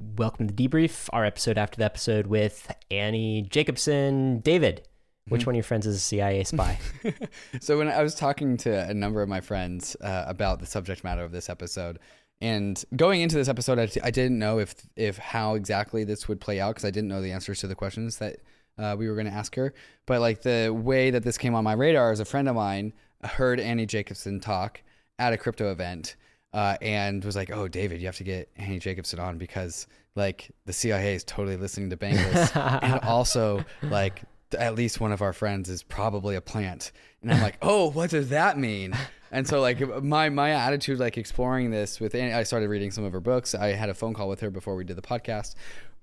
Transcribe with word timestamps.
welcome 0.00 0.48
to 0.48 0.54
Debrief, 0.54 1.08
our 1.12 1.24
episode 1.24 1.58
after 1.58 1.76
the 1.76 1.84
episode 1.84 2.26
with 2.26 2.74
Annie 2.90 3.42
Jacobsen. 3.42 4.40
David, 4.40 4.86
which 5.28 5.46
one 5.46 5.54
of 5.54 5.56
your 5.56 5.64
friends 5.64 5.86
is 5.86 5.96
a 5.96 6.00
CIA 6.00 6.44
spy? 6.44 6.78
so 7.60 7.78
when 7.78 7.88
I 7.88 8.02
was 8.02 8.14
talking 8.14 8.56
to 8.58 8.88
a 8.88 8.94
number 8.94 9.22
of 9.22 9.28
my 9.28 9.40
friends 9.40 9.96
uh, 10.00 10.24
about 10.26 10.60
the 10.60 10.66
subject 10.66 11.04
matter 11.04 11.22
of 11.22 11.32
this 11.32 11.50
episode, 11.50 11.98
and 12.40 12.82
going 12.96 13.20
into 13.20 13.36
this 13.36 13.48
episode, 13.48 13.78
I, 13.78 13.88
I 14.02 14.10
didn't 14.10 14.38
know 14.38 14.58
if 14.58 14.74
if 14.96 15.18
how 15.18 15.54
exactly 15.54 16.04
this 16.04 16.28
would 16.28 16.40
play 16.40 16.60
out 16.60 16.74
because 16.74 16.86
I 16.86 16.90
didn't 16.90 17.08
know 17.08 17.20
the 17.20 17.32
answers 17.32 17.60
to 17.60 17.66
the 17.66 17.74
questions 17.74 18.18
that 18.18 18.38
uh, 18.78 18.96
we 18.98 19.08
were 19.08 19.14
going 19.14 19.26
to 19.26 19.32
ask 19.32 19.54
her. 19.56 19.74
But 20.06 20.20
like 20.20 20.42
the 20.42 20.70
way 20.70 21.10
that 21.10 21.22
this 21.22 21.36
came 21.36 21.54
on 21.54 21.64
my 21.64 21.74
radar 21.74 22.12
is 22.12 22.20
a 22.20 22.24
friend 22.24 22.48
of 22.48 22.54
mine 22.56 22.94
heard 23.22 23.60
Annie 23.60 23.86
Jacobsen 23.86 24.40
talk 24.40 24.82
at 25.18 25.34
a 25.34 25.36
crypto 25.36 25.70
event 25.70 26.16
uh, 26.52 26.76
and 26.82 27.24
was 27.24 27.36
like, 27.36 27.50
"Oh, 27.50 27.68
David, 27.68 28.00
you 28.00 28.06
have 28.06 28.16
to 28.16 28.24
get 28.24 28.48
Annie 28.56 28.78
Jacobsen 28.78 29.20
on 29.20 29.38
because 29.38 29.86
like 30.16 30.50
the 30.66 30.72
CIA 30.72 31.14
is 31.14 31.24
totally 31.24 31.56
listening 31.56 31.90
to 31.90 31.96
Bankless, 31.96 32.54
and 32.82 33.00
also 33.00 33.64
like 33.82 34.22
at 34.58 34.74
least 34.74 35.00
one 35.00 35.12
of 35.12 35.22
our 35.22 35.32
friends 35.32 35.68
is 35.68 35.82
probably 35.82 36.34
a 36.34 36.40
plant." 36.40 36.92
And 37.22 37.32
I'm 37.32 37.40
like, 37.40 37.58
"Oh, 37.62 37.90
what 37.90 38.10
does 38.10 38.30
that 38.30 38.58
mean?" 38.58 38.94
And 39.32 39.46
so 39.46 39.60
like 39.60 39.80
my 40.02 40.28
my 40.28 40.50
attitude 40.50 40.98
like 40.98 41.16
exploring 41.16 41.70
this 41.70 42.00
with 42.00 42.14
Annie, 42.14 42.32
I 42.32 42.42
started 42.42 42.68
reading 42.68 42.90
some 42.90 43.04
of 43.04 43.12
her 43.12 43.20
books. 43.20 43.54
I 43.54 43.68
had 43.68 43.88
a 43.88 43.94
phone 43.94 44.14
call 44.14 44.28
with 44.28 44.40
her 44.40 44.50
before 44.50 44.74
we 44.74 44.84
did 44.84 44.96
the 44.96 45.02
podcast. 45.02 45.54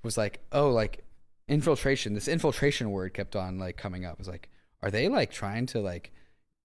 Was 0.03 0.17
like, 0.17 0.39
"Oh, 0.53 0.69
like 0.69 1.03
infiltration." 1.49 2.13
This 2.13 2.29
infiltration 2.29 2.91
word 2.91 3.13
kept 3.13 3.35
on 3.35 3.59
like 3.59 3.75
coming 3.75 4.05
up. 4.05 4.13
I 4.13 4.19
was 4.19 4.29
like, 4.29 4.47
"Are 4.81 4.89
they 4.91 5.09
like 5.09 5.31
trying 5.31 5.65
to 5.67 5.81
like 5.81 6.11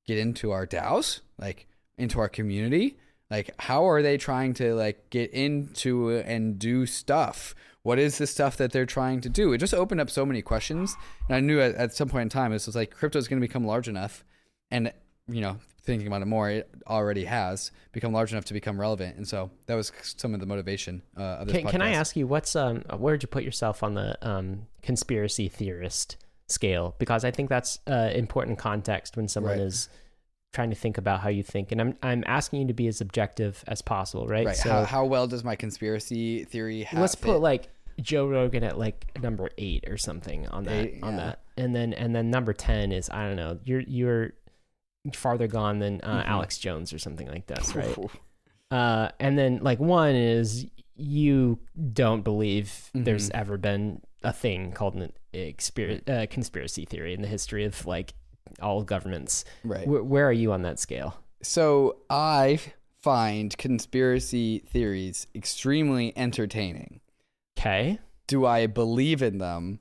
get 0.07 0.19
into 0.19 0.53
our 0.53 0.67
DAOs, 0.69 1.21
like 1.37 1.67
into 1.99 2.21
our 2.21 2.29
community?" 2.29 2.97
Like 3.33 3.51
how 3.59 3.89
are 3.89 4.03
they 4.03 4.19
trying 4.19 4.53
to 4.53 4.75
like 4.75 5.09
get 5.09 5.31
into 5.31 6.19
and 6.19 6.59
do 6.59 6.85
stuff? 6.85 7.55
What 7.83 7.99
is 7.99 8.19
the 8.19 8.27
stuff 8.27 8.59
that 8.59 8.73
they're 8.73 8.87
trying 8.87 9.23
to 9.23 9.31
do? 9.31 9.55
It 9.55 9.59
just 9.59 9.73
opened 9.73 10.03
up 10.03 10.11
so 10.11 10.27
many 10.27 10.43
questions. 10.43 10.95
And 11.29 11.37
i 11.37 11.41
knew 11.41 11.59
at, 11.59 11.75
at 11.77 11.95
some 11.95 12.11
point 12.11 12.23
in 12.23 12.29
time 12.29 12.53
this 12.53 12.67
was 12.67 12.77
like 12.77 12.91
crypto 12.91 13.19
is 13.19 13.29
going 13.29 13.41
to 13.41 13.47
become 13.47 13.65
large 13.65 13.89
enough 13.89 14.23
and 14.71 14.93
you 15.29 15.41
know 15.41 15.57
thinking 15.83 16.07
about 16.07 16.21
it 16.21 16.27
more 16.27 16.51
it 16.51 16.71
already 16.87 17.25
has 17.25 17.73
become 17.93 18.13
large 18.13 18.33
enough 18.33 18.45
to 18.45 18.53
become 18.53 18.79
relevant. 18.79 19.17
And 19.17 19.27
so 19.27 19.51
that 19.67 19.77
was 19.77 19.91
some 20.03 20.35
of 20.35 20.41
the 20.41 20.47
motivation 20.47 21.01
uh, 21.17 21.41
of 21.41 21.47
this 21.47 21.57
can, 21.57 21.71
can, 21.71 21.83
i 21.83 21.93
ask 21.93 22.15
you 22.15 22.27
what's 22.27 22.55
um 22.55 22.83
where'd 22.99 23.23
you 23.23 23.29
put 23.29 23.45
yourself 23.45 23.83
on 23.83 23.95
the 23.95 24.15
um 24.21 24.67
conspiracy 24.83 25.49
theorist 25.49 26.19
scale? 26.49 26.95
Because 26.99 27.25
i 27.25 27.31
think 27.31 27.49
that's 27.49 27.79
uh, 27.91 28.11
important 28.15 28.59
context 28.59 29.17
when 29.17 29.27
someone 29.27 29.59
right. 29.59 29.67
is 29.67 29.89
trying 30.53 30.71
to 30.71 30.77
think 30.77 30.99
about 30.99 31.21
how 31.21 31.29
you 31.29 31.43
think 31.43 31.73
and 31.73 31.81
i'm 31.81 31.97
i'm 32.03 32.23
asking 32.27 32.61
you 32.61 32.67
to 32.67 32.75
be 32.75 32.87
as 32.87 33.01
objective 33.01 33.65
as 33.67 33.81
possible 33.81 34.27
right 34.27 34.47
right 34.47 34.57
so 34.57 34.71
how, 34.71 34.85
how 34.85 35.05
well 35.05 35.27
does 35.27 35.43
my 35.43 35.57
conspiracy 35.57 36.45
theory 36.45 36.83
have 36.83 37.01
let's 37.01 37.15
put 37.15 37.41
like 37.41 37.69
joe 38.01 38.27
rogan 38.27 38.63
at 38.63 38.79
like 38.79 39.07
number 39.23 39.49
eight 39.59 39.85
or 39.89 39.97
something 39.97 40.47
on 40.49 40.65
that 40.65 40.87
eight, 40.87 40.99
on 41.03 41.15
yeah. 41.15 41.25
that 41.25 41.41
and 41.57 41.75
then 41.75 41.93
and 41.95 42.15
then 42.15 42.31
number 42.31 42.53
10 42.53 42.93
is 42.93 43.09
i 43.11 43.27
don't 43.27 43.37
know 43.37 43.59
you're 43.65 43.81
you're 43.81 44.33
farther 45.15 45.47
gone 45.47 45.79
than 45.79 46.01
uh, 46.03 46.21
mm-hmm. 46.21 46.31
alex 46.31 46.59
jones 46.59 46.93
or 46.93 46.99
something 46.99 47.29
like 47.29 47.47
this 47.47 47.75
right 47.75 47.99
uh, 48.71 49.11
and 49.21 49.39
then 49.39 49.59
like 49.63 49.79
one 49.79 50.15
is 50.15 50.67
you 50.97 51.59
don't 51.93 52.23
believe 52.23 52.67
mm-hmm. 52.95 53.05
there's 53.05 53.29
ever 53.31 53.59
been 53.59 54.01
a 54.23 54.33
thing 54.33 54.73
called 54.73 54.95
an 54.95 55.13
expir- 55.35 56.09
uh, 56.09 56.27
conspiracy 56.31 56.85
theory 56.85 57.13
in 57.13 57.21
the 57.23 57.29
history 57.29 57.65
of 57.65 57.87
like 57.87 58.15
all 58.61 58.83
governments. 58.83 59.45
Right. 59.65 59.87
Where, 59.87 60.03
where 60.03 60.27
are 60.27 60.33
you 60.33 60.53
on 60.53 60.63
that 60.63 60.79
scale? 60.79 61.19
So 61.43 61.97
I 62.09 62.61
find 63.03 63.57
conspiracy 63.59 64.61
theories 64.61 65.27
extremely 65.35 66.17
entertaining. 66.17 67.01
Okay. 67.59 67.99
Do 68.27 68.47
I 68.47 68.67
believe 68.67 69.23
in 69.23 69.39
them? 69.39 69.81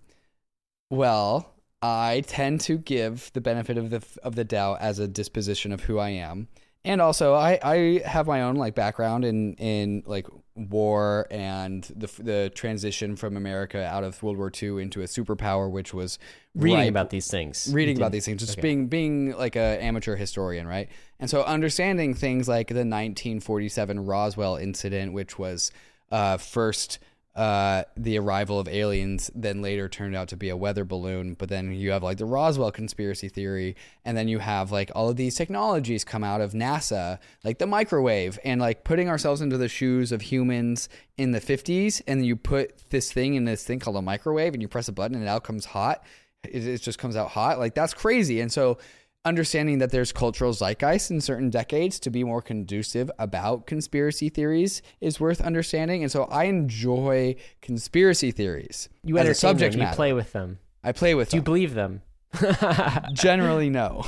Well, 0.89 1.53
I 1.81 2.23
tend 2.27 2.61
to 2.61 2.77
give 2.77 3.31
the 3.33 3.41
benefit 3.41 3.77
of 3.77 3.89
the 3.89 4.03
of 4.23 4.35
the 4.35 4.43
doubt 4.43 4.81
as 4.81 4.99
a 4.99 5.07
disposition 5.07 5.71
of 5.71 5.81
who 5.81 5.97
I 5.99 6.09
am. 6.09 6.47
And 6.83 7.01
also 7.01 7.33
I 7.33 7.59
I 7.63 8.01
have 8.05 8.27
my 8.27 8.41
own 8.41 8.55
like 8.55 8.75
background 8.75 9.23
in 9.23 9.53
in 9.55 10.03
like 10.05 10.27
war 10.55 11.27
and 11.31 11.83
the 11.95 12.07
the 12.21 12.51
transition 12.53 13.15
from 13.15 13.37
America 13.37 13.85
out 13.85 14.03
of 14.03 14.21
World 14.21 14.37
War 14.37 14.51
II 14.51 14.81
into 14.81 15.01
a 15.01 15.05
superpower, 15.05 15.69
which 15.69 15.93
was 15.93 16.19
reading 16.55 16.79
ripe, 16.79 16.89
about 16.89 17.09
these 17.09 17.29
things, 17.29 17.69
reading 17.73 17.97
about 17.97 18.11
these 18.11 18.25
things, 18.25 18.41
just 18.41 18.53
okay. 18.53 18.61
being 18.61 18.87
being 18.87 19.37
like 19.37 19.55
an 19.55 19.79
amateur 19.79 20.15
historian, 20.15 20.67
right? 20.67 20.89
And 21.19 21.29
so 21.29 21.43
understanding 21.43 22.13
things 22.13 22.47
like 22.47 22.67
the 22.67 22.85
1947 22.85 24.05
Roswell 24.05 24.57
incident, 24.57 25.13
which 25.13 25.39
was 25.39 25.71
uh, 26.11 26.37
first 26.37 26.99
uh, 27.33 27.83
the 27.95 28.19
arrival 28.19 28.59
of 28.59 28.67
aliens 28.67 29.31
then 29.33 29.61
later 29.61 29.87
turned 29.87 30.15
out 30.15 30.27
to 30.27 30.35
be 30.35 30.49
a 30.49 30.57
weather 30.57 30.83
balloon. 30.83 31.33
But 31.33 31.49
then 31.49 31.71
you 31.71 31.91
have 31.91 32.03
like 32.03 32.17
the 32.17 32.25
Roswell 32.25 32.71
conspiracy 32.71 33.29
theory, 33.29 33.75
and 34.03 34.17
then 34.17 34.27
you 34.27 34.39
have 34.39 34.71
like 34.71 34.91
all 34.93 35.09
of 35.09 35.15
these 35.15 35.35
technologies 35.35 36.03
come 36.03 36.23
out 36.23 36.41
of 36.41 36.51
NASA, 36.51 37.19
like 37.43 37.57
the 37.57 37.67
microwave, 37.67 38.37
and 38.43 38.59
like 38.59 38.83
putting 38.83 39.07
ourselves 39.07 39.41
into 39.41 39.57
the 39.57 39.69
shoes 39.69 40.11
of 40.11 40.21
humans 40.21 40.89
in 41.17 41.31
the 41.31 41.41
50s, 41.41 42.01
and 42.05 42.25
you 42.25 42.35
put 42.35 42.89
this 42.89 43.11
thing 43.11 43.35
in 43.35 43.45
this 43.45 43.63
thing 43.63 43.79
called 43.79 43.97
a 43.97 44.01
microwave, 44.01 44.53
and 44.53 44.61
you 44.61 44.67
press 44.67 44.89
a 44.89 44.91
button, 44.91 45.15
and 45.15 45.23
it 45.23 45.27
out 45.27 45.43
comes 45.43 45.65
hot. 45.65 46.03
It, 46.43 46.67
it 46.67 46.81
just 46.81 46.99
comes 46.99 47.15
out 47.15 47.29
hot. 47.29 47.59
Like 47.59 47.75
that's 47.75 47.93
crazy. 47.93 48.41
And 48.41 48.51
so 48.51 48.77
understanding 49.23 49.77
that 49.79 49.91
there's 49.91 50.11
cultural 50.11 50.51
zeitgeist 50.53 51.11
in 51.11 51.21
certain 51.21 51.49
decades 51.49 51.99
to 51.99 52.09
be 52.09 52.23
more 52.23 52.41
conducive 52.41 53.11
about 53.19 53.67
conspiracy 53.67 54.29
theories 54.29 54.81
is 54.99 55.19
worth 55.19 55.41
understanding. 55.41 56.01
And 56.03 56.11
so 56.11 56.23
I 56.25 56.45
enjoy 56.45 57.35
conspiracy 57.61 58.31
theories. 58.31 58.89
You 59.03 59.17
as 59.17 59.27
a 59.27 59.33
subject 59.35 59.73
them. 59.73 59.79
Matter. 59.79 59.91
You 59.91 59.95
play 59.95 60.13
with 60.13 60.31
them. 60.33 60.59
I 60.83 60.91
play 60.91 61.13
with 61.13 61.29
Do 61.29 61.31
them. 61.31 61.37
you 61.37 61.43
believe 61.43 61.73
them? 61.73 62.01
generally 63.13 63.69
no. 63.69 64.03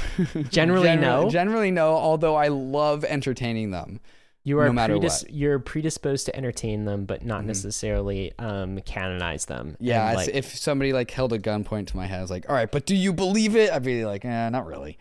Generally 0.50 0.96
no. 0.96 1.30
Generally 1.30 1.72
no. 1.72 1.94
Although 1.94 2.35
I 2.35 2.47
love 2.47 3.03
entertaining 3.03 3.72
them. 3.72 4.00
You 4.45 4.59
are 4.59 4.71
no 4.71 4.87
predis- 4.87 5.25
you're 5.29 5.59
predisposed 5.59 6.25
to 6.25 6.35
entertain 6.35 6.83
them, 6.83 7.05
but 7.05 7.23
not 7.23 7.39
mm-hmm. 7.39 7.47
necessarily 7.47 8.33
um, 8.37 8.79
canonize 8.81 9.45
them. 9.45 9.77
Yeah, 9.79 10.13
like, 10.13 10.29
if 10.29 10.55
somebody 10.57 10.91
like 10.91 11.11
held 11.11 11.31
a 11.31 11.39
gunpoint 11.39 11.87
to 11.87 11.97
my 11.97 12.05
head, 12.05 12.19
I 12.19 12.21
was 12.21 12.31
like, 12.31 12.49
"All 12.49 12.55
right, 12.55 12.69
but 12.69 12.85
do 12.85 12.95
you 12.95 13.13
believe 13.13 13.55
it?" 13.55 13.71
I'd 13.71 13.83
be 13.83 14.05
like, 14.05 14.25
"Eh, 14.25 14.49
not 14.49 14.65
really." 14.65 14.97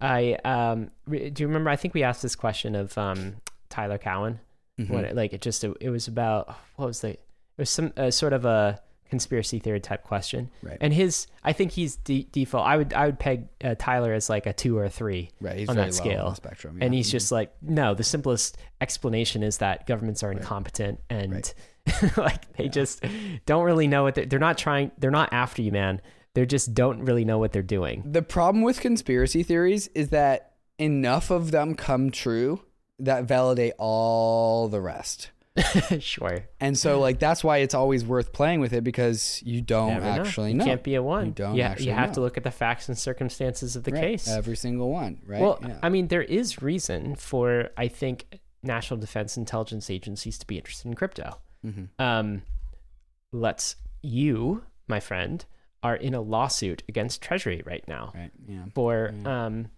I 0.00 0.36
um, 0.44 0.90
do 1.08 1.32
you 1.36 1.46
remember? 1.48 1.68
I 1.70 1.76
think 1.76 1.94
we 1.94 2.04
asked 2.04 2.22
this 2.22 2.36
question 2.36 2.76
of 2.76 2.96
um, 2.96 3.36
Tyler 3.70 3.98
Cowen. 3.98 4.38
Mm-hmm. 4.78 4.92
When 4.92 5.04
it, 5.06 5.16
like 5.16 5.32
it 5.32 5.40
just 5.40 5.64
it 5.64 5.90
was 5.90 6.06
about 6.06 6.54
what 6.76 6.86
was 6.86 7.00
the 7.00 7.10
it 7.10 7.20
was 7.56 7.70
some 7.70 7.92
uh, 7.96 8.10
sort 8.10 8.34
of 8.34 8.44
a 8.44 8.80
conspiracy 9.08 9.58
theory 9.58 9.80
type 9.80 10.04
question. 10.04 10.50
Right. 10.62 10.78
And 10.80 10.92
his, 10.92 11.26
I 11.44 11.52
think 11.52 11.72
he's 11.72 11.96
de- 11.96 12.28
default. 12.32 12.66
I 12.66 12.76
would, 12.76 12.94
I 12.94 13.06
would 13.06 13.18
peg 13.18 13.48
uh, 13.62 13.74
Tyler 13.78 14.12
as 14.12 14.28
like 14.28 14.46
a 14.46 14.52
two 14.52 14.76
or 14.76 14.84
a 14.84 14.90
three 14.90 15.30
right. 15.40 15.58
he's 15.58 15.68
on 15.68 15.76
that 15.76 15.94
scale. 15.94 16.26
On 16.26 16.34
spectrum, 16.34 16.78
yeah. 16.78 16.84
And 16.84 16.94
he's 16.94 17.08
mm-hmm. 17.08 17.12
just 17.12 17.32
like, 17.32 17.52
no. 17.62 17.94
The 17.94 18.04
simplest 18.04 18.58
explanation 18.80 19.42
is 19.42 19.58
that 19.58 19.86
governments 19.86 20.22
are 20.22 20.32
incompetent 20.32 21.00
right. 21.10 21.22
and 21.22 21.32
right. 21.32 21.54
like 22.16 22.56
they 22.56 22.64
yeah. 22.64 22.70
just 22.70 23.04
don't 23.46 23.64
really 23.64 23.86
know 23.86 24.02
what 24.02 24.14
they're, 24.14 24.26
they're 24.26 24.38
not 24.38 24.58
trying. 24.58 24.90
They're 24.98 25.10
not 25.10 25.32
after 25.32 25.62
you, 25.62 25.72
man. 25.72 26.00
They 26.34 26.44
just 26.44 26.74
don't 26.74 27.04
really 27.04 27.24
know 27.24 27.38
what 27.38 27.52
they're 27.52 27.62
doing. 27.62 28.02
The 28.04 28.22
problem 28.22 28.62
with 28.62 28.80
conspiracy 28.80 29.42
theories 29.42 29.88
is 29.94 30.10
that 30.10 30.52
enough 30.78 31.30
of 31.30 31.50
them 31.50 31.74
come 31.74 32.10
true 32.10 32.60
that 32.98 33.24
validate 33.24 33.74
all 33.78 34.68
the 34.68 34.80
rest. 34.80 35.30
sure. 36.00 36.44
And 36.60 36.78
so 36.78 37.00
like 37.00 37.18
that's 37.18 37.42
why 37.42 37.58
it's 37.58 37.74
always 37.74 38.04
worth 38.04 38.32
playing 38.32 38.60
with 38.60 38.72
it 38.72 38.84
because 38.84 39.42
you 39.44 39.60
don't 39.60 39.94
Never 39.94 40.06
actually 40.06 40.52
know. 40.52 40.58
know. 40.58 40.64
You 40.64 40.70
can't 40.70 40.82
be 40.82 40.94
a 40.94 41.02
one. 41.02 41.26
You 41.26 41.32
don't 41.32 41.54
yeah, 41.54 41.68
actually 41.68 41.86
You 41.86 41.92
have 41.92 42.10
know. 42.10 42.14
to 42.14 42.20
look 42.20 42.36
at 42.36 42.44
the 42.44 42.50
facts 42.50 42.88
and 42.88 42.98
circumstances 42.98 43.76
of 43.76 43.84
the 43.84 43.92
right. 43.92 44.00
case. 44.00 44.28
Every 44.28 44.56
single 44.56 44.90
one, 44.90 45.20
right? 45.26 45.40
Well, 45.40 45.58
yeah. 45.62 45.78
I 45.82 45.88
mean, 45.88 46.08
there 46.08 46.22
is 46.22 46.62
reason 46.62 47.16
for 47.16 47.70
I 47.76 47.88
think 47.88 48.40
national 48.62 49.00
defense 49.00 49.36
intelligence 49.36 49.90
agencies 49.90 50.38
to 50.38 50.46
be 50.46 50.56
interested 50.56 50.88
in 50.88 50.94
crypto. 50.94 51.38
Mm-hmm. 51.64 51.84
Um, 51.98 52.42
let's 53.32 53.76
you, 54.02 54.62
my 54.88 55.00
friend, 55.00 55.44
are 55.82 55.96
in 55.96 56.14
a 56.14 56.20
lawsuit 56.20 56.82
against 56.88 57.22
Treasury 57.22 57.62
right 57.64 57.86
now. 57.86 58.12
Right. 58.14 58.30
Yeah. 58.48 58.64
For 58.74 59.12
yeah. 59.14 59.46
um, 59.46 59.68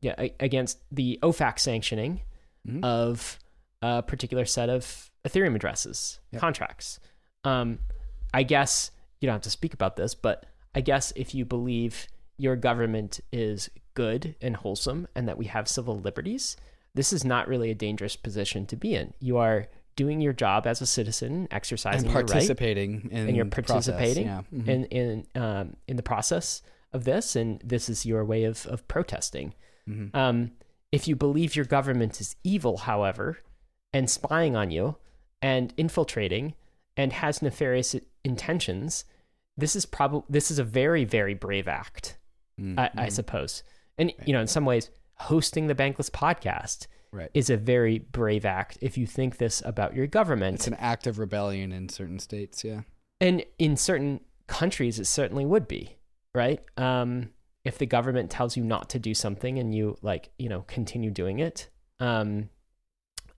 yeah, 0.00 0.14
against 0.40 0.78
the 0.90 1.18
OFAC 1.22 1.58
sanctioning 1.60 2.22
mm-hmm. 2.66 2.84
of 2.84 3.38
a 3.82 4.02
particular 4.02 4.44
set 4.44 4.70
of 4.70 5.10
Ethereum 5.26 5.54
addresses, 5.54 6.20
yep. 6.30 6.40
contracts. 6.40 7.00
Um, 7.44 7.80
I 8.32 8.42
guess 8.44 8.90
you 9.20 9.26
don't 9.26 9.34
have 9.34 9.42
to 9.42 9.50
speak 9.50 9.74
about 9.74 9.96
this, 9.96 10.14
but 10.14 10.46
I 10.74 10.80
guess 10.80 11.12
if 11.16 11.34
you 11.34 11.44
believe 11.44 12.06
your 12.38 12.56
government 12.56 13.20
is 13.32 13.70
good 13.94 14.34
and 14.40 14.56
wholesome 14.56 15.06
and 15.14 15.28
that 15.28 15.36
we 15.36 15.46
have 15.46 15.68
civil 15.68 15.98
liberties, 15.98 16.56
this 16.94 17.12
is 17.12 17.24
not 17.24 17.48
really 17.48 17.70
a 17.70 17.74
dangerous 17.74 18.16
position 18.16 18.66
to 18.66 18.76
be 18.76 18.94
in. 18.94 19.12
You 19.20 19.38
are 19.38 19.68
doing 19.96 20.20
your 20.20 20.32
job 20.32 20.66
as 20.66 20.80
a 20.80 20.86
citizen, 20.86 21.48
exercising 21.50 22.06
and 22.06 22.12
participating 22.12 22.92
your 22.92 23.00
right, 23.02 23.12
in 23.12 23.28
and 23.28 23.36
you're 23.36 23.44
participating 23.46 24.26
yeah. 24.26 24.42
mm-hmm. 24.52 24.70
in 24.70 24.84
in 24.86 25.26
um, 25.34 25.76
in 25.86 25.96
the 25.96 26.02
process 26.02 26.62
of 26.92 27.04
this, 27.04 27.36
and 27.36 27.60
this 27.64 27.88
is 27.88 28.06
your 28.06 28.24
way 28.24 28.44
of 28.44 28.66
of 28.66 28.86
protesting. 28.88 29.54
Mm-hmm. 29.88 30.16
Um, 30.16 30.52
if 30.90 31.08
you 31.08 31.16
believe 31.16 31.56
your 31.56 31.64
government 31.64 32.20
is 32.20 32.36
evil, 32.44 32.78
however, 32.78 33.38
and 33.92 34.08
spying 34.08 34.56
on 34.56 34.70
you, 34.70 34.96
and 35.40 35.74
infiltrating 35.76 36.54
and 36.96 37.12
has 37.12 37.42
nefarious 37.42 37.96
intentions, 38.24 39.04
this 39.56 39.74
is 39.76 39.86
probably 39.86 40.24
this 40.28 40.50
is 40.50 40.58
a 40.58 40.64
very 40.64 41.04
very 41.04 41.34
brave 41.34 41.68
act, 41.68 42.18
mm-hmm. 42.60 42.78
I, 42.78 42.90
I, 42.96 43.08
suppose. 43.08 43.62
And 43.98 44.12
right. 44.18 44.28
you 44.28 44.32
know, 44.32 44.40
in 44.40 44.46
some 44.46 44.64
ways, 44.64 44.90
hosting 45.14 45.66
the 45.66 45.74
Bankless 45.74 46.10
podcast 46.10 46.86
right. 47.12 47.30
is 47.34 47.50
a 47.50 47.56
very 47.56 47.98
brave 47.98 48.44
act 48.44 48.78
if 48.80 48.96
you 48.96 49.06
think 49.06 49.36
this 49.36 49.62
about 49.64 49.94
your 49.94 50.06
government. 50.06 50.56
It's 50.56 50.66
an 50.66 50.74
act 50.74 51.06
of 51.06 51.18
rebellion 51.18 51.72
in 51.72 51.88
certain 51.88 52.18
states, 52.18 52.64
yeah. 52.64 52.82
And 53.20 53.44
in 53.58 53.76
certain 53.76 54.20
countries, 54.46 54.98
it 54.98 55.06
certainly 55.06 55.46
would 55.46 55.68
be, 55.68 55.96
right? 56.34 56.60
Um, 56.76 57.30
if 57.64 57.78
the 57.78 57.86
government 57.86 58.30
tells 58.30 58.56
you 58.56 58.64
not 58.64 58.90
to 58.90 58.98
do 58.98 59.14
something 59.14 59.58
and 59.58 59.74
you 59.74 59.96
like, 60.02 60.30
you 60.38 60.48
know, 60.48 60.62
continue 60.62 61.10
doing 61.10 61.38
it, 61.38 61.68
um, 62.00 62.48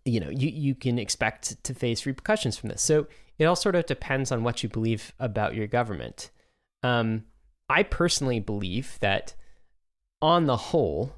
you 0.05 0.21
know, 0.21 0.29
you, 0.31 0.49
you 0.49 0.75
can 0.75 0.99
expect 0.99 1.62
to 1.65 1.75
face 1.75 2.06
repercussions 2.06 2.56
from 2.56 2.69
this. 2.69 2.83
So 2.83 3.06
it 3.39 3.45
all 3.45 3.56
sort 3.56 3.75
of 3.75 3.87
depends 3.87 4.31
on 4.31 4.43
what 4.43 4.62
you 4.62 4.69
believe 4.69 5.12
about 5.19 5.55
your 5.55 5.67
government. 5.67 6.31
Um, 6.83 7.25
I 7.69 7.83
personally 7.83 8.41
believe 8.41 8.99
that 9.01 9.35
on 10.21 10.47
the 10.47 10.56
whole, 10.56 11.17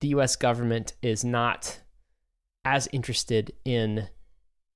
the 0.00 0.08
US 0.08 0.36
government 0.36 0.94
is 1.02 1.24
not 1.24 1.80
as 2.64 2.88
interested 2.92 3.52
in 3.64 4.08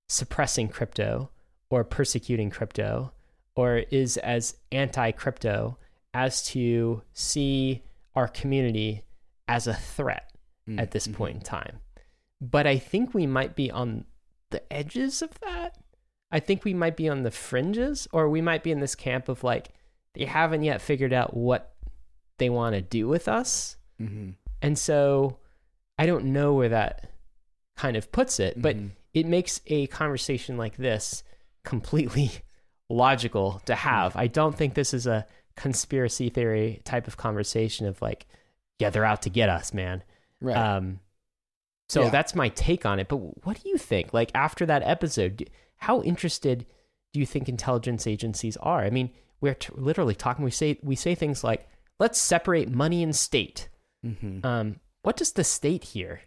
suppressing 0.09 0.69
crypto 0.69 1.31
or 1.71 1.85
persecuting 1.85 2.51
crypto 2.51 3.13
or 3.57 3.79
is 3.91 4.17
as 4.19 4.57
anti 4.73 5.11
crypto 5.11 5.77
as 6.15 6.43
to 6.43 7.03
see 7.13 7.83
our 8.15 8.29
community 8.29 9.03
as 9.49 9.67
a 9.67 9.75
threat 9.75 10.33
mm, 10.69 10.81
at 10.81 10.93
this 10.93 11.07
mm-hmm. 11.07 11.17
point 11.17 11.37
in 11.37 11.43
time. 11.43 11.81
But 12.41 12.67
I 12.67 12.79
think 12.79 13.13
we 13.13 13.27
might 13.27 13.55
be 13.55 13.71
on 13.71 14.05
the 14.51 14.73
edges 14.73 15.23
of 15.23 15.39
that. 15.41 15.77
I 16.33 16.41
think 16.41 16.65
we 16.65 16.75
might 16.75 16.97
be 16.97 17.09
on 17.09 17.23
the 17.23 17.31
fringes, 17.31 18.07
or 18.13 18.29
we 18.29 18.41
might 18.41 18.63
be 18.63 18.71
in 18.71 18.81
this 18.81 18.95
camp 18.95 19.29
of 19.29 19.43
like, 19.45 19.71
they 20.15 20.25
haven't 20.25 20.63
yet 20.63 20.81
figured 20.81 21.13
out 21.13 21.37
what 21.37 21.75
they 22.39 22.51
want 22.51 22.75
to 22.75 22.81
do 22.81 23.09
with 23.09 23.29
us. 23.29 23.77
Mm-hmm. 24.01 24.31
And 24.63 24.79
so 24.79 25.39
I 25.99 26.07
don't 26.07 26.27
know 26.27 26.55
where 26.55 26.71
that 26.71 27.11
kind 27.77 27.97
of 27.97 28.11
puts 28.13 28.41
it, 28.41 28.61
but 28.61 28.77
mm-hmm. 28.77 28.89
it 29.15 29.27
makes 29.27 29.61
a 29.67 29.87
conversation 29.89 30.57
like 30.57 30.77
this 30.77 31.23
completely 31.65 32.31
logical 32.89 33.61
to 33.67 33.75
have. 33.75 34.17
I 34.17 34.27
don't 34.27 34.57
think 34.57 34.75
this 34.75 34.95
is 34.95 35.07
a 35.07 35.27
conspiracy 35.57 36.31
theory 36.31 36.81
type 36.85 37.07
of 37.07 37.17
conversation 37.17 37.87
of 37.87 38.01
like, 38.01 38.27
yeah, 38.79 38.91
they're 38.91 39.05
out 39.05 39.23
to 39.23 39.31
get 39.31 39.49
us, 39.49 39.75
man. 39.75 40.03
Right. 40.41 40.57
Um, 40.57 41.01
so 41.91 42.03
yeah. 42.03 42.11
that's 42.11 42.37
my 42.37 42.51
take 42.51 42.87
on 42.87 43.01
it. 43.01 43.09
But 43.09 43.17
what 43.45 43.61
do 43.61 43.69
you 43.69 43.77
think? 43.77 44.15
Like 44.15 44.31
after 44.33 44.65
that 44.67 44.85
episode, 44.85 45.51
how 45.79 46.03
interested 46.03 46.65
do 47.13 47.19
you 47.19 47.27
think 47.27 47.49
intelligence 47.49 48.07
agencies 48.07 48.57
are? 48.59 48.85
I 48.85 48.91
mean, 48.91 49.11
we're 49.41 49.55
t- 49.55 49.73
literally 49.75 50.15
talking. 50.15 50.45
We 50.45 50.53
say 50.53 50.79
we 50.85 50.95
say 50.95 51.17
things 51.17 51.43
like, 51.43 51.69
"Let's 51.99 52.21
separate 52.21 52.71
money 52.71 53.03
and 53.03 53.17
state." 53.17 53.69
Mm-hmm. 54.07 54.47
Um, 54.47 54.79
what 55.03 55.17
does 55.17 55.33
the 55.33 55.43
state 55.43 55.83
hear 55.83 56.21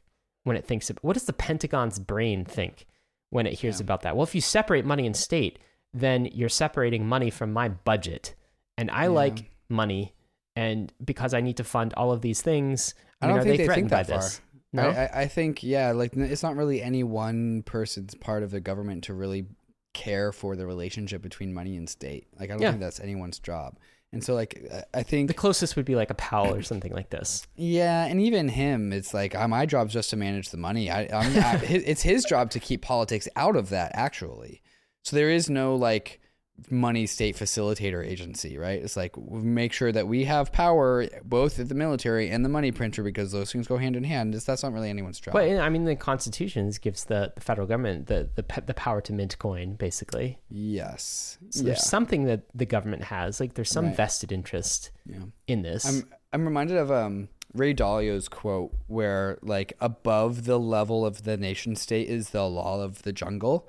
when 0.43 0.57
it 0.57 0.65
thinks? 0.65 0.89
Of, 0.89 0.97
what 1.01 1.13
does 1.13 1.25
the 1.25 1.33
Pentagon's 1.33 1.97
brain 1.97 2.43
think 2.43 2.85
when 3.29 3.47
it 3.47 3.53
hears 3.53 3.79
yeah. 3.79 3.85
about 3.85 4.01
that? 4.01 4.17
Well, 4.17 4.25
if 4.25 4.35
you 4.35 4.41
separate 4.41 4.83
money 4.83 5.05
and 5.05 5.15
state, 5.15 5.59
then 5.93 6.25
you're 6.25 6.49
separating 6.49 7.07
money 7.07 7.29
from 7.29 7.53
my 7.53 7.69
budget 7.69 8.35
and 8.77 8.91
I 8.91 9.03
yeah. 9.03 9.09
like 9.09 9.51
money, 9.69 10.13
and 10.57 10.91
because 11.01 11.33
I 11.33 11.39
need 11.39 11.55
to 11.57 11.63
fund 11.63 11.93
all 11.95 12.11
of 12.11 12.19
these 12.19 12.41
things, 12.41 12.95
I, 13.21 13.27
don't 13.27 13.43
think 13.43 13.57
they, 13.57 13.67
they 13.67 13.73
think 13.73 13.89
that 13.91 14.07
far. 14.07 14.17
This? 14.17 14.41
No, 14.73 14.89
I, 14.89 15.21
I 15.21 15.27
think 15.27 15.63
yeah, 15.63 15.91
like 15.91 16.15
it's 16.15 16.43
not 16.43 16.55
really 16.55 16.81
any 16.81 17.03
one 17.03 17.63
person's 17.63 18.15
part 18.15 18.43
of 18.43 18.51
the 18.51 18.59
government 18.59 19.03
to 19.05 19.13
really 19.13 19.45
care 19.93 20.31
for 20.31 20.55
the 20.55 20.65
relationship 20.65 21.21
between 21.21 21.53
money 21.53 21.77
and 21.77 21.87
state. 21.87 22.27
Like 22.39 22.49
I 22.49 22.53
don't 22.53 22.61
yeah. 22.61 22.71
think 22.71 22.81
that's 22.81 22.99
anyone's 22.99 23.39
job. 23.39 23.77
And 24.11 24.23
so, 24.23 24.35
like, 24.35 24.63
I 24.93 25.01
think 25.01 25.27
the 25.27 25.33
closest 25.33 25.75
would 25.75 25.85
be 25.85 25.95
like 25.95 26.11
a 26.11 26.13
Powell 26.13 26.53
or 26.53 26.61
something 26.61 26.93
like 26.93 27.09
this. 27.09 27.47
Yeah, 27.55 28.05
and 28.05 28.21
even 28.21 28.47
him, 28.47 28.93
it's 28.93 29.11
like 29.11 29.33
uh, 29.33 29.47
my 29.47 29.65
job's 29.65 29.91
just 29.91 30.11
to 30.11 30.15
manage 30.17 30.49
the 30.49 30.57
money. 30.57 30.91
I, 30.91 31.05
I, 31.05 31.59
it's 31.63 32.03
his 32.03 32.23
job 32.23 32.51
to 32.51 32.59
keep 32.59 32.83
politics 32.83 33.27
out 33.35 33.55
of 33.55 33.69
that, 33.69 33.91
actually. 33.95 34.61
So 35.01 35.15
there 35.15 35.31
is 35.31 35.49
no 35.49 35.75
like 35.75 36.21
money 36.69 37.05
state 37.05 37.35
facilitator 37.35 38.05
agency, 38.05 38.57
right? 38.57 38.81
It's 38.81 38.95
like 38.95 39.17
make 39.17 39.73
sure 39.73 39.91
that 39.91 40.07
we 40.07 40.25
have 40.25 40.51
power 40.51 41.07
both 41.23 41.59
at 41.59 41.69
the 41.69 41.75
military 41.75 42.29
and 42.29 42.45
the 42.45 42.49
money 42.49 42.71
printer 42.71 43.03
because 43.03 43.31
those 43.31 43.51
things 43.51 43.67
go 43.67 43.77
hand 43.77 43.95
in 43.95 44.03
hand. 44.03 44.35
It's, 44.35 44.45
that's 44.45 44.63
not 44.63 44.73
really 44.73 44.89
anyone's 44.89 45.19
job. 45.19 45.33
But 45.33 45.49
I 45.49 45.69
mean, 45.69 45.85
the 45.85 45.95
Constitution 45.95 46.71
gives 46.81 47.05
the, 47.05 47.31
the 47.35 47.41
federal 47.41 47.67
government 47.67 48.07
the, 48.07 48.29
the 48.35 48.61
the 48.65 48.73
power 48.73 49.01
to 49.01 49.13
mint 49.13 49.37
coin, 49.39 49.75
basically. 49.75 50.39
Yes. 50.49 51.37
So 51.49 51.61
yeah. 51.61 51.67
there's 51.67 51.85
something 51.85 52.25
that 52.25 52.43
the 52.53 52.65
government 52.65 53.05
has. 53.05 53.39
Like 53.39 53.55
there's 53.55 53.71
some 53.71 53.87
right. 53.87 53.95
vested 53.95 54.31
interest 54.31 54.91
yeah. 55.05 55.17
in 55.47 55.63
this. 55.63 55.85
I'm 55.85 56.09
I'm 56.31 56.45
reminded 56.45 56.77
of 56.77 56.91
um 56.91 57.29
Ray 57.53 57.73
Dalio's 57.73 58.27
quote 58.27 58.73
where 58.87 59.37
like 59.41 59.73
above 59.79 60.45
the 60.45 60.59
level 60.59 61.05
of 61.05 61.23
the 61.23 61.37
nation 61.37 61.75
state 61.75 62.09
is 62.09 62.29
the 62.29 62.47
law 62.47 62.81
of 62.81 63.03
the 63.03 63.13
jungle 63.13 63.67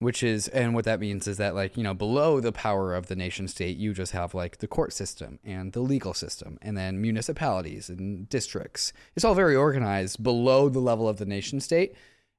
which 0.00 0.22
is 0.22 0.48
and 0.48 0.74
what 0.74 0.86
that 0.86 0.98
means 0.98 1.28
is 1.28 1.36
that 1.36 1.54
like 1.54 1.76
you 1.76 1.82
know 1.82 1.94
below 1.94 2.40
the 2.40 2.50
power 2.50 2.94
of 2.94 3.06
the 3.06 3.14
nation 3.14 3.46
state 3.46 3.76
you 3.76 3.92
just 3.92 4.12
have 4.12 4.34
like 4.34 4.58
the 4.58 4.66
court 4.66 4.92
system 4.92 5.38
and 5.44 5.72
the 5.72 5.80
legal 5.80 6.14
system 6.14 6.58
and 6.62 6.76
then 6.76 7.00
municipalities 7.00 7.88
and 7.88 8.28
districts. 8.28 8.92
It's 9.14 9.24
all 9.24 9.34
very 9.34 9.54
organized 9.54 10.22
below 10.22 10.68
the 10.68 10.80
level 10.80 11.08
of 11.08 11.18
the 11.18 11.26
nation 11.26 11.60
state. 11.60 11.94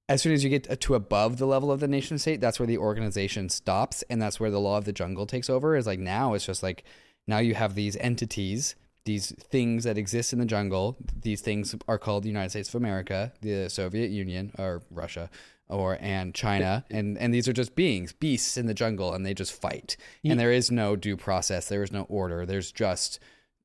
As 0.10 0.22
soon 0.22 0.34
as 0.34 0.44
you 0.44 0.50
get 0.50 0.70
uh, 0.70 0.76
to 0.82 0.96
above 0.96 1.38
the 1.38 1.46
level 1.46 1.72
of 1.72 1.80
the 1.80 1.88
nation 1.88 2.18
state 2.18 2.42
that's 2.42 2.60
where 2.60 2.68
the 2.68 2.80
organization 2.80 3.48
stops 3.48 4.04
and 4.10 4.20
that's 4.20 4.40
where 4.40 4.52
the 4.52 4.60
law 4.60 4.78
of 4.78 4.86
the 4.86 4.92
jungle 4.92 5.28
takes 5.28 5.50
over. 5.50 5.76
Is 5.76 5.88
like 5.88 6.00
now 6.00 6.34
it's 6.34 6.48
just 6.48 6.64
like 6.64 6.84
now 7.28 7.38
you 7.38 7.54
have 7.54 7.76
these 7.76 7.96
entities 7.98 8.76
these 9.04 9.32
things 9.32 9.84
that 9.84 9.98
exist 9.98 10.32
in 10.32 10.38
the 10.38 10.46
jungle. 10.46 10.96
These 11.24 11.42
things 11.42 11.76
are 11.88 11.98
called 11.98 12.22
the 12.24 12.30
united 12.30 12.52
states 12.52 12.70
of 12.70 12.76
america 12.76 13.34
the 13.42 13.68
soviet 13.68 14.12
union 14.12 14.52
or 14.60 14.84
russia 14.92 15.28
or 15.72 15.98
and 16.02 16.36
China, 16.36 16.86
and 16.92 17.18
and 17.18 17.34
these 17.34 17.48
are 17.48 17.54
just 17.54 17.76
beings, 17.76 18.14
beasts 18.14 18.58
in 18.58 18.68
the 18.68 18.74
jungle, 18.74 19.14
and 19.14 19.26
they 19.26 19.34
just 19.34 19.54
fight. 19.54 19.98
and 20.24 20.40
there 20.40 20.52
is 20.52 20.70
no 20.70 20.96
due 20.96 21.18
process. 21.18 21.70
There 21.70 21.84
is 21.84 21.92
no 21.92 22.04
order. 22.04 22.46
There's 22.46 22.72
just 22.72 23.20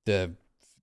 the 0.04 0.32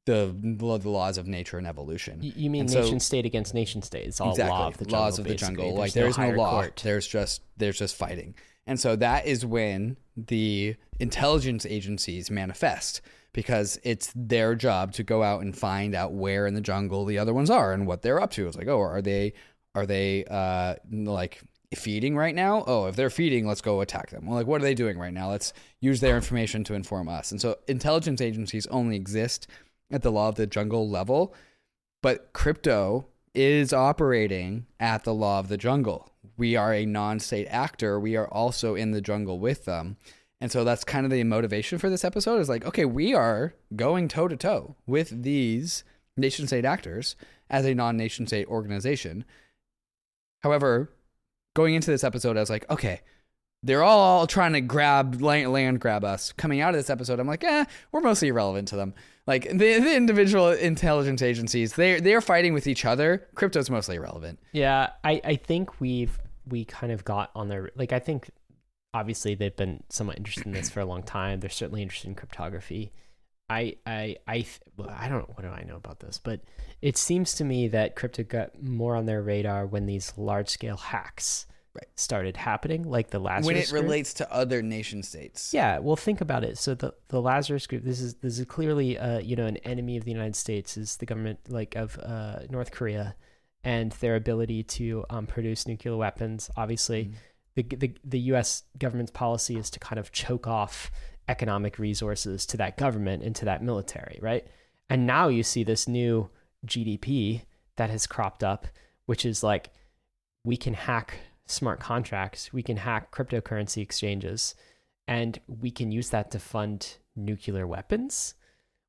the 0.05 0.35
the 0.41 0.89
laws 0.89 1.17
of 1.17 1.27
nature 1.27 1.57
and 1.57 1.65
evolution. 1.65 2.19
You 2.21 2.49
mean 2.49 2.61
and 2.61 2.73
nation 2.73 2.99
so, 2.99 3.05
state 3.05 3.25
against 3.25 3.53
nation 3.53 3.81
state? 3.81 4.07
It's 4.07 4.19
all 4.19 4.31
exactly, 4.31 4.51
law 4.51 4.67
of 4.67 4.77
the 4.77 4.85
jungle, 4.85 4.99
laws 4.99 5.19
of 5.19 5.25
the 5.25 5.35
jungle. 5.35 5.65
There's 5.65 5.77
like 5.77 5.93
there 5.93 6.07
is 6.07 6.17
no, 6.17 6.31
no 6.31 6.37
law. 6.37 6.51
Court. 6.51 6.81
There's 6.83 7.07
just 7.07 7.41
there's 7.57 7.79
just 7.79 7.95
fighting. 7.95 8.35
And 8.65 8.79
so 8.79 8.95
that 8.97 9.25
is 9.25 9.45
when 9.45 9.97
the 10.15 10.75
intelligence 10.99 11.65
agencies 11.65 12.31
manifest 12.31 13.01
because 13.33 13.79
it's 13.83 14.13
their 14.15 14.55
job 14.55 14.93
to 14.93 15.03
go 15.03 15.23
out 15.23 15.41
and 15.41 15.57
find 15.57 15.95
out 15.95 16.13
where 16.13 16.45
in 16.47 16.53
the 16.53 16.61
jungle 16.61 17.03
the 17.03 17.17
other 17.17 17.33
ones 17.33 17.49
are 17.49 17.73
and 17.73 17.87
what 17.87 18.03
they're 18.03 18.21
up 18.21 18.31
to. 18.31 18.47
It's 18.47 18.55
like, 18.55 18.67
oh, 18.67 18.79
are 18.79 19.01
they 19.01 19.33
are 19.75 19.85
they 19.85 20.25
uh, 20.25 20.75
like 20.91 21.41
feeding 21.75 22.15
right 22.15 22.35
now? 22.35 22.63
Oh, 22.67 22.85
if 22.85 22.95
they're 22.95 23.09
feeding, 23.09 23.47
let's 23.47 23.61
go 23.61 23.81
attack 23.81 24.09
them. 24.09 24.25
Well, 24.25 24.35
like, 24.35 24.47
what 24.47 24.61
are 24.61 24.65
they 24.65 24.75
doing 24.75 24.97
right 24.97 25.13
now? 25.13 25.29
Let's 25.29 25.53
use 25.79 25.99
their 25.99 26.15
information 26.15 26.63
to 26.65 26.73
inform 26.73 27.09
us. 27.09 27.31
And 27.31 27.41
so, 27.41 27.57
intelligence 27.67 28.21
agencies 28.21 28.67
only 28.67 28.95
exist 28.95 29.47
at 29.91 30.01
the 30.01 30.11
law 30.11 30.29
of 30.29 30.35
the 30.35 30.47
jungle 30.47 30.89
level, 30.89 31.33
but 32.01 32.33
crypto 32.33 33.07
is 33.33 33.73
operating 33.73 34.65
at 34.79 35.03
the 35.03 35.13
law 35.13 35.39
of 35.39 35.47
the 35.47 35.57
jungle. 35.57 36.11
We 36.37 36.55
are 36.55 36.73
a 36.73 36.85
non 36.85 37.19
state 37.19 37.47
actor. 37.47 37.99
We 37.99 38.15
are 38.15 38.27
also 38.27 38.75
in 38.75 38.91
the 38.91 39.01
jungle 39.01 39.39
with 39.39 39.65
them. 39.65 39.97
And 40.41 40.51
so 40.51 40.63
that's 40.63 40.83
kind 40.83 41.05
of 41.05 41.11
the 41.11 41.23
motivation 41.23 41.79
for 41.79 41.89
this 41.89 42.03
episode 42.03 42.39
is 42.41 42.49
like, 42.49 42.65
okay, 42.65 42.83
we 42.85 43.13
are 43.13 43.53
going 43.75 44.09
toe 44.09 44.27
to 44.27 44.35
toe 44.35 44.75
with 44.85 45.23
these 45.23 45.83
nation 46.17 46.47
state 46.47 46.65
actors 46.65 47.15
as 47.49 47.65
a 47.65 47.73
non 47.73 47.97
nation 47.97 48.27
state 48.27 48.47
organization. 48.47 49.25
However, 50.43 50.91
going 51.55 51.75
into 51.75 51.89
this 51.89 52.03
episode, 52.03 52.37
I 52.37 52.41
was 52.41 52.49
like, 52.49 52.69
okay, 52.69 53.01
they're 53.63 53.83
all 53.83 54.27
trying 54.27 54.53
to 54.53 54.61
grab 54.61 55.21
land, 55.21 55.79
grab 55.79 56.03
us. 56.03 56.33
Coming 56.33 56.59
out 56.59 56.73
of 56.73 56.75
this 56.75 56.89
episode, 56.89 57.19
I'm 57.19 57.27
like, 57.27 57.43
eh, 57.43 57.65
we're 57.91 58.01
mostly 58.01 58.27
irrelevant 58.27 58.67
to 58.69 58.75
them. 58.75 58.93
Like 59.25 59.49
the, 59.49 59.79
the 59.79 59.95
individual 59.95 60.49
intelligence 60.49 61.21
agencies, 61.21 61.73
they 61.73 62.01
they're 62.01 62.19
fighting 62.19 62.53
with 62.53 62.67
each 62.67 62.83
other. 62.83 63.25
Crypto's 63.35 63.69
mostly 63.69 63.95
irrelevant. 63.95 64.39
Yeah, 64.51 64.89
I 65.05 65.21
I 65.23 65.35
think 65.37 65.79
we've 65.79 66.19
we 66.45 66.65
kind 66.65 66.91
of 66.91 67.05
got 67.05 67.31
on 67.33 67.47
their 67.47 67.71
like 67.75 67.93
I 67.93 67.99
think 67.99 68.29
obviously 68.93 69.33
they've 69.33 69.55
been 69.55 69.81
somewhat 69.87 70.17
interested 70.17 70.45
in 70.45 70.51
this 70.51 70.69
for 70.69 70.81
a 70.81 70.85
long 70.85 71.03
time. 71.03 71.39
They're 71.39 71.49
certainly 71.49 71.81
interested 71.81 72.09
in 72.09 72.15
cryptography. 72.15 72.91
I 73.49 73.75
I 73.85 74.17
I 74.27 74.45
I 74.89 75.09
don't 75.09 75.19
know 75.19 75.33
what 75.33 75.43
do 75.43 75.49
I 75.49 75.63
know 75.63 75.75
about 75.75 75.99
this, 75.99 76.19
but 76.21 76.41
it 76.81 76.97
seems 76.97 77.33
to 77.35 77.43
me 77.43 77.67
that 77.69 77.95
crypto 77.95 78.23
got 78.23 78.61
more 78.61 78.95
on 78.95 79.05
their 79.05 79.21
radar 79.21 79.65
when 79.65 79.85
these 79.85 80.13
large 80.17 80.49
scale 80.49 80.77
hacks 80.77 81.45
right. 81.73 81.87
started 81.95 82.37
happening, 82.37 82.83
like 82.83 83.09
the 83.09 83.19
Lazarus. 83.19 83.45
When 83.45 83.57
it 83.57 83.69
group. 83.69 83.83
relates 83.83 84.13
to 84.15 84.33
other 84.33 84.61
nation 84.61 85.03
states. 85.03 85.53
Yeah, 85.53 85.79
well, 85.79 85.95
think 85.95 86.21
about 86.21 86.43
it. 86.43 86.57
So 86.57 86.73
the 86.73 86.93
the 87.09 87.21
Lazarus 87.21 87.67
group. 87.67 87.83
This 87.83 87.99
is 87.99 88.15
this 88.15 88.39
is 88.39 88.45
clearly 88.45 88.97
uh 88.97 89.19
you 89.19 89.35
know 89.35 89.45
an 89.45 89.57
enemy 89.57 89.97
of 89.97 90.05
the 90.05 90.11
United 90.11 90.35
States 90.35 90.77
is 90.77 90.97
the 90.97 91.05
government 91.05 91.39
like 91.49 91.75
of 91.75 91.99
uh 91.99 92.39
North 92.49 92.71
Korea, 92.71 93.15
and 93.63 93.91
their 93.93 94.15
ability 94.15 94.63
to 94.63 95.05
um, 95.09 95.27
produce 95.27 95.67
nuclear 95.67 95.97
weapons. 95.97 96.49
Obviously. 96.55 97.05
Mm-hmm 97.05 97.13
the, 97.55 97.63
the 97.63 97.93
the 98.03 98.19
U.S. 98.19 98.63
government's 98.79 99.11
policy 99.11 99.57
is 99.57 99.69
to 99.69 99.79
kind 99.79 99.99
of 99.99 100.11
choke 100.11 100.47
off 100.47 100.91
economic 101.27 101.79
resources 101.79 102.45
to 102.47 102.57
that 102.57 102.77
government 102.77 103.23
and 103.23 103.35
to 103.35 103.45
that 103.45 103.63
military, 103.63 104.19
right? 104.21 104.45
And 104.89 105.07
now 105.07 105.27
you 105.27 105.43
see 105.43 105.63
this 105.63 105.87
new 105.87 106.29
GDP 106.65 107.43
that 107.77 107.89
has 107.89 108.07
cropped 108.07 108.43
up, 108.43 108.67
which 109.05 109.25
is 109.25 109.43
like 109.43 109.71
we 110.43 110.57
can 110.57 110.73
hack 110.73 111.15
smart 111.45 111.79
contracts, 111.79 112.51
we 112.53 112.63
can 112.63 112.77
hack 112.77 113.11
cryptocurrency 113.11 113.81
exchanges, 113.81 114.55
and 115.07 115.39
we 115.47 115.71
can 115.71 115.91
use 115.91 116.09
that 116.09 116.31
to 116.31 116.39
fund 116.39 116.97
nuclear 117.15 117.67
weapons. 117.67 118.35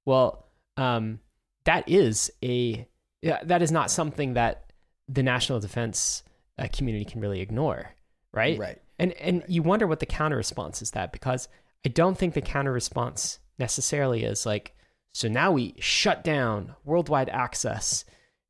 Well, 0.04 0.46
um, 0.76 1.20
that 1.64 1.88
is 1.88 2.32
a 2.42 2.86
that 3.22 3.62
is 3.62 3.72
not 3.72 3.90
something 3.90 4.34
that 4.34 4.70
the 5.08 5.22
national 5.22 5.60
defense 5.60 6.22
uh, 6.58 6.68
community 6.72 7.04
can 7.04 7.20
really 7.20 7.40
ignore, 7.40 7.94
right? 8.32 8.58
Right. 8.58 8.82
And 8.98 9.12
and 9.14 9.40
right. 9.40 9.50
you 9.50 9.62
wonder 9.62 9.86
what 9.86 10.00
the 10.00 10.06
counter 10.06 10.36
response 10.36 10.82
is 10.82 10.90
that 10.92 11.12
because 11.12 11.48
I 11.84 11.88
don't 11.88 12.16
think 12.16 12.34
the 12.34 12.40
counter 12.40 12.72
response 12.72 13.38
necessarily 13.58 14.24
is 14.24 14.46
like 14.46 14.74
so 15.12 15.28
now 15.28 15.52
we 15.52 15.74
shut 15.78 16.24
down 16.24 16.74
worldwide 16.84 17.28
access 17.28 18.04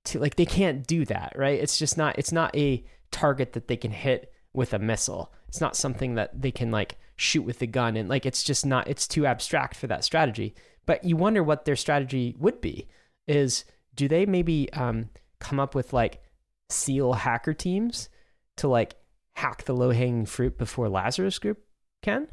to 0.07 0.19
like 0.19 0.37
they 0.37 0.47
can't 0.47 0.87
do 0.87 1.05
that, 1.07 1.35
right? 1.37 1.61
It's 1.61 1.79
just 1.79 1.99
not 1.99 2.19
it's 2.19 2.33
not 2.33 2.55
a 2.57 2.85
target 3.11 3.53
that 3.53 3.69
they 3.69 3.77
can 3.77 3.91
hit 3.91 4.33
with 4.53 4.73
a 4.73 4.79
missile. 4.79 5.33
It's 5.49 5.61
not 5.61 5.77
something 5.77 6.15
that 6.15 6.41
they 6.41 6.51
can 6.51 6.71
like 6.71 6.99
shoot 7.17 7.43
with 7.43 7.61
a 7.63 7.67
gun 7.67 7.97
and 7.97 8.09
like 8.09 8.27
it's 8.27 8.43
just 8.43 8.65
not 8.65 8.89
it's 8.89 9.07
too 9.07 9.27
abstract 9.27 9.77
for 9.77 9.87
that 9.89 10.05
strategy. 10.05 10.55
But 10.87 11.05
you 11.05 11.17
wonder 11.17 11.43
what 11.43 11.65
their 11.65 11.77
strategy 11.77 12.35
would 12.39 12.61
be 12.61 12.89
is 13.27 13.65
do 13.95 14.09
they 14.09 14.27
maybe 14.27 14.73
um, 14.73 15.11
come 15.39 15.61
up 15.61 15.75
with 15.75 15.93
like 15.93 16.23
SEAL 16.71 17.13
hacker 17.15 17.55
teams 17.55 18.09
to 18.57 18.69
like 18.69 18.95
hack 19.35 19.65
the 19.65 19.75
low 19.75 19.91
hanging 19.91 20.27
fruit 20.27 20.59
before 20.59 20.89
Lazarus 20.89 21.39
Group 21.39 21.59
can? 22.03 22.29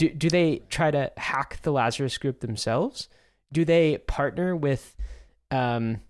Do, 0.00 0.08
do 0.08 0.30
they 0.30 0.62
try 0.70 0.90
to 0.90 1.12
hack 1.18 1.58
the 1.60 1.72
Lazarus 1.72 2.16
Group 2.16 2.40
themselves? 2.40 3.10
Do 3.52 3.66
they 3.66 3.98
partner 3.98 4.56
with 4.56 4.96
um, 5.50 6.00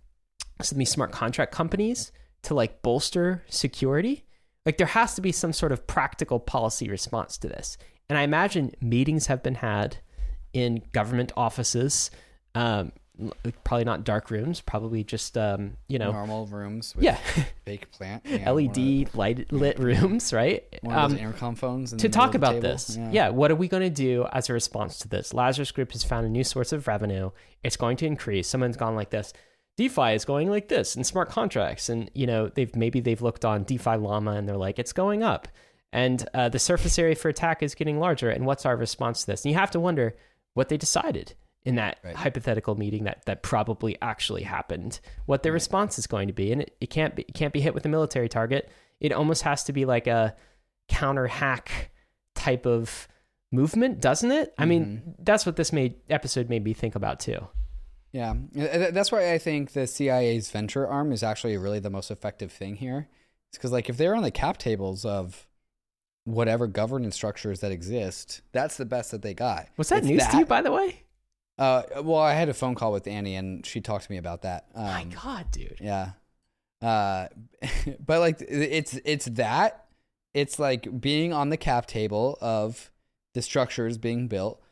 some 0.62 0.76
of 0.76 0.78
these 0.78 0.92
smart 0.92 1.11
contract 1.11 1.50
companies 1.50 2.12
to 2.42 2.54
like 2.54 2.82
bolster 2.82 3.42
security? 3.49 4.26
Like 4.64 4.78
there 4.78 4.87
has 4.87 5.14
to 5.16 5.20
be 5.20 5.32
some 5.32 5.52
sort 5.52 5.73
of 5.73 5.88
practical 5.88 6.38
policy 6.38 6.88
response 6.88 7.37
to 7.38 7.49
this. 7.49 7.76
And 8.09 8.16
I 8.16 8.23
imagine 8.23 8.70
meetings 8.80 9.26
have 9.26 9.42
been 9.42 9.56
had 9.56 9.97
in 10.52 10.85
government 10.92 11.32
offices, 11.37 12.12
um, 12.54 12.92
probably 13.64 13.84
not 13.84 14.04
dark 14.04 14.30
rooms, 14.30 14.60
probably 14.60 15.04
just 15.04 15.36
um, 15.36 15.76
you 15.88 15.98
know 15.98 16.12
normal 16.12 16.46
rooms. 16.46 16.94
yeah, 16.98 17.18
fake 17.64 17.90
plant, 17.90 18.24
LED 18.26 19.14
light 19.14 19.52
lit 19.52 19.78
rooms, 19.78 20.32
right? 20.32 20.64
One 20.82 20.94
of 20.96 21.10
those 21.10 21.18
um, 21.18 21.26
intercom 21.26 21.54
phones. 21.54 21.92
to 21.92 22.08
talk 22.08 22.34
about 22.34 22.60
this, 22.60 22.96
yeah. 22.96 23.10
yeah. 23.10 23.28
What 23.28 23.50
are 23.50 23.56
we 23.56 23.68
going 23.68 23.82
to 23.82 23.90
do 23.90 24.26
as 24.32 24.48
a 24.48 24.52
response 24.52 24.98
to 24.98 25.08
this? 25.08 25.34
Lazarus 25.34 25.70
Group 25.70 25.92
has 25.92 26.04
found 26.04 26.26
a 26.26 26.30
new 26.30 26.44
source 26.44 26.72
of 26.72 26.86
revenue. 26.86 27.30
It's 27.62 27.76
going 27.76 27.96
to 27.98 28.06
increase. 28.06 28.48
Someone's 28.48 28.76
gone 28.76 28.94
like 28.94 29.10
this. 29.10 29.32
DeFi 29.76 30.12
is 30.12 30.24
going 30.24 30.50
like 30.50 30.68
this, 30.68 30.94
and 30.94 31.06
smart 31.06 31.30
contracts, 31.30 31.88
and 31.88 32.10
you 32.14 32.26
know 32.26 32.48
they've 32.48 32.74
maybe 32.76 33.00
they've 33.00 33.22
looked 33.22 33.44
on 33.44 33.64
DeFi 33.64 33.96
Llama 33.96 34.32
and 34.32 34.48
they're 34.48 34.56
like 34.56 34.78
it's 34.78 34.92
going 34.92 35.22
up, 35.22 35.48
and 35.92 36.28
uh, 36.34 36.48
the 36.48 36.58
surface 36.58 36.98
area 36.98 37.14
for 37.14 37.28
attack 37.28 37.62
is 37.62 37.74
getting 37.74 37.98
larger. 37.98 38.30
And 38.30 38.46
what's 38.46 38.66
our 38.66 38.76
response 38.76 39.22
to 39.22 39.26
this? 39.28 39.44
And 39.44 39.52
you 39.52 39.58
have 39.58 39.70
to 39.72 39.80
wonder 39.80 40.16
what 40.54 40.68
they 40.68 40.76
decided 40.76 41.34
in 41.64 41.74
that 41.74 41.98
right. 42.02 42.16
hypothetical 42.16 42.74
meeting 42.74 43.04
that 43.04 43.24
that 43.26 43.42
probably 43.42 43.96
actually 44.00 44.42
happened, 44.42 45.00
what 45.26 45.42
their 45.42 45.52
right. 45.52 45.56
response 45.56 45.98
is 45.98 46.06
going 46.06 46.28
to 46.28 46.34
be, 46.34 46.52
and 46.52 46.62
it, 46.62 46.76
it 46.80 46.90
can't 46.90 47.14
be 47.14 47.22
it 47.22 47.34
can't 47.34 47.52
be 47.52 47.60
hit 47.60 47.74
with 47.74 47.84
a 47.84 47.88
military 47.88 48.28
target. 48.28 48.70
It 49.00 49.12
almost 49.12 49.42
has 49.42 49.64
to 49.64 49.72
be 49.72 49.84
like 49.84 50.06
a 50.06 50.34
counter 50.88 51.26
hack 51.26 51.90
type 52.34 52.66
of 52.66 53.08
movement, 53.52 54.00
doesn't 54.00 54.30
it? 54.30 54.54
I 54.58 54.62
mm-hmm. 54.62 54.68
mean, 54.68 55.14
that's 55.18 55.44
what 55.44 55.56
this 55.56 55.72
made 55.72 55.96
episode 56.08 56.48
made 56.48 56.64
me 56.64 56.72
think 56.72 56.94
about 56.94 57.20
too. 57.20 57.46
Yeah, 58.12 58.34
that's 58.52 59.12
why 59.12 59.32
I 59.32 59.38
think 59.38 59.72
the 59.72 59.86
CIA's 59.86 60.50
venture 60.50 60.86
arm 60.86 61.12
is 61.12 61.22
actually 61.22 61.56
really 61.56 61.78
the 61.78 61.90
most 61.90 62.10
effective 62.10 62.50
thing 62.50 62.76
here. 62.76 63.08
It's 63.48 63.58
because 63.58 63.70
like 63.70 63.88
if 63.88 63.96
they're 63.96 64.16
on 64.16 64.22
the 64.22 64.32
cap 64.32 64.58
tables 64.58 65.04
of 65.04 65.46
whatever 66.24 66.66
governance 66.66 67.14
structures 67.14 67.60
that 67.60 67.70
exist, 67.70 68.42
that's 68.52 68.76
the 68.76 68.84
best 68.84 69.12
that 69.12 69.22
they 69.22 69.34
got. 69.34 69.68
Was 69.76 69.90
that 69.90 69.98
it's 69.98 70.08
news 70.08 70.22
that, 70.22 70.32
to 70.32 70.38
you, 70.38 70.46
by 70.46 70.60
the 70.60 70.72
way? 70.72 71.04
Uh, 71.60 71.82
well, 72.02 72.20
I 72.20 72.32
had 72.32 72.48
a 72.48 72.54
phone 72.54 72.74
call 72.74 72.90
with 72.90 73.06
Annie, 73.06 73.36
and 73.36 73.66
she 73.66 73.82
talked 73.82 74.06
to 74.06 74.10
me 74.10 74.16
about 74.16 74.42
that. 74.42 74.64
Um, 74.74 74.84
My 74.84 75.04
God, 75.04 75.50
dude. 75.50 75.76
Yeah. 75.78 76.12
Uh, 76.80 77.28
but 78.06 78.20
like 78.20 78.38
it's 78.40 78.98
it's 79.04 79.26
that 79.26 79.84
it's 80.32 80.58
like 80.58 81.00
being 81.00 81.34
on 81.34 81.50
the 81.50 81.58
cap 81.58 81.84
table 81.84 82.38
of 82.40 82.90
the 83.34 83.42
structures 83.42 83.98
being 83.98 84.26
built, 84.26 84.62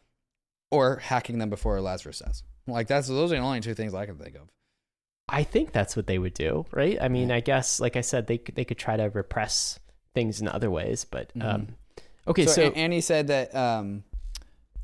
or 0.71 0.97
hacking 0.97 1.39
them 1.39 1.51
before 1.51 1.79
Lazarus 1.83 2.23
says. 2.25 2.43
Like 2.67 2.87
that's 2.87 3.07
those 3.09 3.33
are 3.33 3.37
the 3.37 3.43
only 3.43 3.61
two 3.61 3.75
things 3.75 3.93
I 3.93 4.07
can 4.07 4.17
think 4.17 4.37
of. 4.37 4.49
I 5.29 5.45
think 5.45 5.73
that's 5.73 5.95
what 5.95 6.07
they 6.07 6.19
would 6.19 6.33
do, 6.33 6.65
right? 6.73 6.97
I 6.99 7.09
mean, 7.09 7.29
yeah. 7.29 7.37
I 7.37 7.41
guess, 7.41 7.81
like 7.81 7.97
I 7.97 8.01
said, 8.01 8.27
they 8.29 8.41
they 8.55 8.65
could 8.65 8.79
try 8.79 8.97
to 8.97 9.11
repress 9.11 9.79
things 10.15 10.41
in 10.41 10.49
other 10.49 10.71
ways, 10.71 11.05
but 11.05 11.29
mm-hmm. 11.35 11.47
um, 11.47 11.69
okay. 12.27 12.47
So, 12.47 12.53
so 12.53 12.63
Annie 12.71 13.03
said 13.03 13.27
that 13.27 13.55
um, 13.55 14.05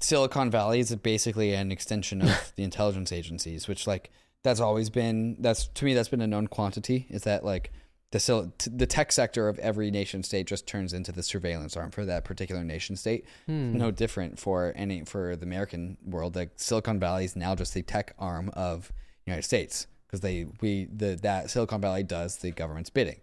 Silicon 0.05 0.51
Valley 0.51 0.81
is 0.81 0.95
basically 0.97 1.55
an 1.55 1.73
extension 1.73 2.21
of 2.21 2.53
the 2.57 2.63
intelligence 2.63 3.11
agencies, 3.11 3.67
which 3.67 3.87
like 3.87 4.11
that's 4.43 4.61
always 4.61 4.91
been 4.91 5.37
that's 5.41 5.69
to 5.69 5.85
me 5.85 5.95
that's 5.95 6.11
been 6.11 6.21
a 6.21 6.27
known 6.27 6.47
quantity. 6.47 7.07
Is 7.09 7.25
that 7.25 7.45
like 7.45 7.73
the 8.11 8.53
the 8.71 8.87
tech 8.87 9.13
sector 9.13 9.49
of 9.49 9.59
every 9.61 9.91
nation 9.91 10.23
state 10.23 10.47
just 10.47 10.67
turns 10.67 10.93
into 10.93 11.11
the 11.11 11.23
surveillance 11.23 11.75
arm 11.75 11.91
for 11.91 12.05
that 12.05 12.25
particular 12.25 12.63
nation 12.63 12.97
state. 12.97 13.25
Hmm. 13.47 13.79
No 13.79 13.91
different 13.91 14.39
for 14.39 14.75
any 14.77 15.05
for 15.05 15.37
the 15.37 15.47
American 15.47 15.97
world. 16.05 16.37
Like 16.37 16.51
Silicon 16.57 17.01
Valley 17.01 17.25
is 17.25 17.35
now 17.35 17.55
just 17.55 17.73
the 17.73 17.83
tech 17.83 18.15
arm 18.19 18.51
of 18.53 18.89
the 19.25 19.31
United 19.31 19.45
States 19.45 19.87
because 20.07 20.21
they 20.21 20.47
we 20.61 20.85
the 20.95 21.19
that 21.23 21.51
Silicon 21.51 21.81
Valley 21.81 22.03
does 22.03 22.37
the 22.37 22.51
government's 22.51 22.91
bidding, 22.91 23.21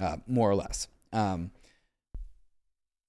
uh, 0.00 0.16
more 0.26 0.50
or 0.50 0.56
less. 0.56 0.88
Um, 1.12 1.52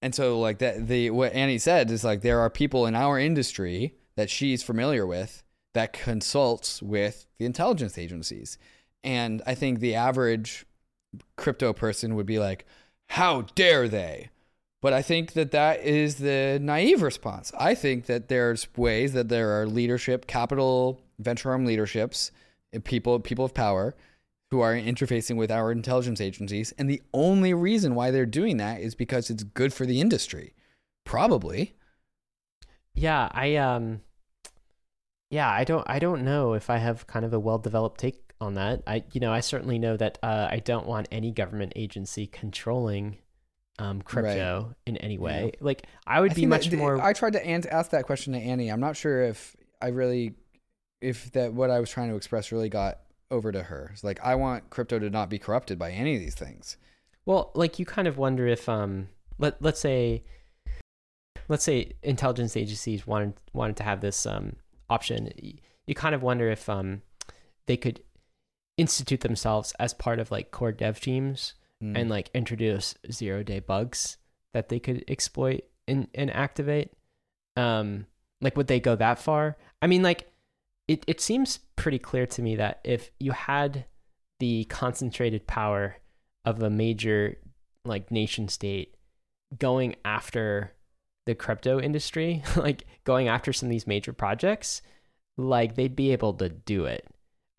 and 0.02 0.14
so 0.14 0.38
like 0.38 0.58
that 0.58 0.88
the 0.88 1.10
what 1.10 1.32
Annie 1.32 1.58
said 1.58 1.90
is 1.90 2.04
like 2.04 2.20
there 2.20 2.40
are 2.40 2.50
people 2.50 2.86
in 2.86 2.94
our 2.94 3.18
industry 3.18 3.94
that 4.16 4.28
she's 4.28 4.62
familiar 4.62 5.06
with 5.06 5.42
that 5.74 5.92
consults 5.92 6.82
with 6.82 7.26
the 7.38 7.46
intelligence 7.46 7.96
agencies. 7.96 8.58
And 9.02 9.40
I 9.46 9.54
think 9.54 9.78
the 9.78 9.94
average 9.94 10.66
crypto 11.36 11.72
person 11.72 12.14
would 12.14 12.26
be 12.26 12.38
like, 12.38 12.66
"How 13.10 13.42
dare 13.54 13.88
they?" 13.88 14.30
But 14.80 14.92
I 14.92 15.00
think 15.00 15.32
that 15.34 15.52
that 15.52 15.80
is 15.80 16.16
the 16.16 16.58
naive 16.60 17.02
response. 17.02 17.52
I 17.58 17.74
think 17.74 18.06
that 18.06 18.28
there's 18.28 18.66
ways 18.76 19.12
that 19.12 19.28
there 19.28 19.60
are 19.60 19.66
leadership, 19.66 20.26
capital 20.26 21.00
venture 21.18 21.50
arm 21.50 21.64
leaderships, 21.64 22.32
people 22.84 23.20
people 23.20 23.44
of 23.44 23.54
power 23.54 23.94
who 24.52 24.60
are 24.60 24.74
interfacing 24.74 25.36
with 25.36 25.50
our 25.50 25.72
intelligence 25.72 26.20
agencies. 26.20 26.74
And 26.76 26.86
the 26.86 27.00
only 27.14 27.54
reason 27.54 27.94
why 27.94 28.10
they're 28.10 28.26
doing 28.26 28.58
that 28.58 28.82
is 28.82 28.94
because 28.94 29.30
it's 29.30 29.44
good 29.44 29.72
for 29.72 29.86
the 29.86 29.98
industry. 29.98 30.52
Probably. 31.04 31.74
Yeah, 32.94 33.30
I 33.32 33.56
um 33.56 34.02
yeah, 35.30 35.48
I 35.48 35.64
don't 35.64 35.88
I 35.88 35.98
don't 35.98 36.22
know 36.22 36.52
if 36.52 36.68
I 36.68 36.76
have 36.76 37.06
kind 37.06 37.24
of 37.24 37.32
a 37.32 37.40
well-developed 37.40 37.98
take 37.98 38.34
on 38.42 38.52
that. 38.54 38.82
I 38.86 39.04
you 39.12 39.20
know, 39.22 39.32
I 39.32 39.40
certainly 39.40 39.78
know 39.78 39.96
that 39.96 40.18
uh, 40.22 40.48
I 40.50 40.58
don't 40.58 40.86
want 40.86 41.08
any 41.10 41.30
government 41.30 41.72
agency 41.74 42.26
controlling 42.26 43.16
um, 43.78 44.02
crypto 44.02 44.64
right. 44.66 44.76
in 44.84 44.98
any 44.98 45.16
way. 45.16 45.52
Yeah. 45.54 45.58
Like 45.62 45.86
I 46.06 46.20
would 46.20 46.32
I 46.32 46.34
be 46.34 46.44
much 46.44 46.70
more 46.70 47.00
I 47.00 47.14
tried 47.14 47.32
to 47.32 47.72
ask 47.72 47.92
that 47.92 48.04
question 48.04 48.34
to 48.34 48.38
Annie. 48.38 48.68
I'm 48.68 48.80
not 48.80 48.98
sure 48.98 49.22
if 49.22 49.56
I 49.80 49.88
really 49.88 50.34
if 51.00 51.32
that 51.32 51.54
what 51.54 51.70
I 51.70 51.80
was 51.80 51.88
trying 51.88 52.10
to 52.10 52.16
express 52.16 52.52
really 52.52 52.68
got 52.68 52.98
over 53.32 53.50
to 53.50 53.64
her. 53.64 53.90
It's 53.92 54.04
like 54.04 54.20
I 54.22 54.36
want 54.36 54.70
crypto 54.70 55.00
to 55.00 55.10
not 55.10 55.30
be 55.30 55.38
corrupted 55.38 55.78
by 55.78 55.90
any 55.90 56.14
of 56.14 56.20
these 56.20 56.34
things. 56.36 56.76
Well, 57.24 57.50
like 57.54 57.78
you 57.78 57.86
kind 57.86 58.06
of 58.06 58.18
wonder 58.18 58.46
if 58.46 58.68
um 58.68 59.08
let 59.38 59.60
let's 59.60 59.80
say 59.80 60.22
let's 61.48 61.64
say 61.64 61.92
intelligence 62.02 62.56
agencies 62.56 63.06
wanted 63.06 63.34
wanted 63.52 63.76
to 63.78 63.82
have 63.82 64.00
this 64.00 64.26
um 64.26 64.56
option. 64.88 65.32
You 65.86 65.94
kind 65.94 66.14
of 66.14 66.22
wonder 66.22 66.50
if 66.50 66.68
um 66.68 67.02
they 67.66 67.76
could 67.76 68.02
institute 68.76 69.20
themselves 69.20 69.72
as 69.80 69.94
part 69.94 70.18
of 70.18 70.30
like 70.30 70.50
core 70.50 70.72
dev 70.72 71.00
teams 71.00 71.54
mm. 71.82 71.96
and 71.98 72.08
like 72.10 72.30
introduce 72.34 72.94
zero 73.10 73.42
day 73.42 73.60
bugs 73.60 74.18
that 74.52 74.68
they 74.68 74.78
could 74.78 75.04
exploit 75.08 75.64
and, 75.88 76.08
and 76.14 76.30
activate. 76.30 76.92
Um 77.56 78.06
like 78.40 78.56
would 78.56 78.66
they 78.66 78.80
go 78.80 78.94
that 78.96 79.18
far? 79.18 79.56
I 79.80 79.86
mean 79.86 80.02
like 80.02 80.31
it, 80.92 81.04
it 81.06 81.20
seems 81.22 81.58
pretty 81.74 81.98
clear 81.98 82.26
to 82.26 82.42
me 82.42 82.54
that 82.56 82.80
if 82.84 83.10
you 83.18 83.32
had 83.32 83.86
the 84.40 84.64
concentrated 84.64 85.46
power 85.46 85.96
of 86.44 86.62
a 86.62 86.68
major 86.68 87.38
like 87.86 88.10
nation 88.10 88.46
state 88.46 88.94
going 89.58 89.96
after 90.04 90.74
the 91.24 91.34
crypto 91.34 91.80
industry, 91.80 92.42
like 92.56 92.84
going 93.04 93.28
after 93.28 93.54
some 93.54 93.68
of 93.68 93.70
these 93.70 93.86
major 93.86 94.12
projects, 94.12 94.82
like 95.38 95.76
they'd 95.76 95.96
be 95.96 96.12
able 96.12 96.34
to 96.34 96.50
do 96.50 96.84
it. 96.84 97.06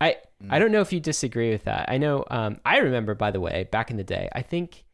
I 0.00 0.18
mm. 0.40 0.48
I 0.50 0.60
don't 0.60 0.70
know 0.70 0.80
if 0.80 0.92
you 0.92 1.00
disagree 1.00 1.50
with 1.50 1.64
that. 1.64 1.86
I 1.88 1.98
know 1.98 2.24
um, 2.30 2.60
I 2.64 2.78
remember 2.78 3.16
by 3.16 3.32
the 3.32 3.40
way 3.40 3.66
back 3.72 3.90
in 3.90 3.96
the 3.96 4.04
day. 4.04 4.28
I 4.32 4.42
think 4.42 4.84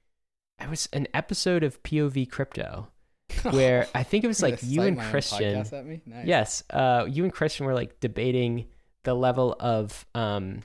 it 0.59 0.71
was 0.71 0.89
an 0.95 1.09
episode 1.13 1.63
of 1.63 1.83
POV 1.83 2.31
Crypto 2.31 2.89
where 3.51 3.87
I 3.95 4.03
think 4.03 4.25
it 4.25 4.29
was 4.29 4.43
like 4.43 4.59
you 4.63 4.83
and 4.83 4.99
Christian. 4.99 5.65
Nice. 6.07 6.27
Yes, 6.27 6.65
uh, 6.71 7.07
you 7.09 7.25
and 7.25 7.33
Christian 7.33 7.67
were 7.67 7.75
like 7.75 8.01
debating 8.01 8.67
the 9.05 9.15
level 9.15 9.57
of 9.59 10.07
um, 10.15 10.63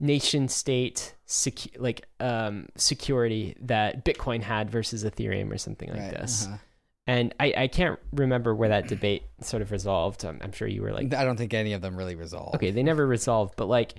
nation 0.00 0.48
state 0.48 1.14
secu- 1.26 1.78
like 1.78 2.06
um, 2.20 2.68
security 2.76 3.56
that 3.60 4.04
Bitcoin 4.04 4.42
had 4.42 4.70
versus 4.70 5.04
Ethereum 5.04 5.52
or 5.52 5.58
something 5.58 5.90
like 5.90 5.98
right. 5.98 6.10
this. 6.12 6.46
Uh-huh. 6.46 6.56
And 7.06 7.34
I, 7.38 7.52
I 7.56 7.68
can't 7.68 7.98
remember 8.12 8.54
where 8.54 8.70
that 8.70 8.88
debate 8.88 9.24
sort 9.42 9.60
of 9.60 9.70
resolved. 9.70 10.24
I'm, 10.24 10.38
I'm 10.42 10.52
sure 10.52 10.66
you 10.66 10.80
were 10.80 10.92
like, 10.92 11.12
I 11.12 11.24
don't 11.24 11.36
think 11.36 11.52
any 11.52 11.74
of 11.74 11.82
them 11.82 11.96
really 11.96 12.14
resolved. 12.14 12.56
Okay, 12.56 12.70
they 12.70 12.82
never 12.82 13.06
resolved. 13.06 13.56
But 13.56 13.68
like, 13.68 13.94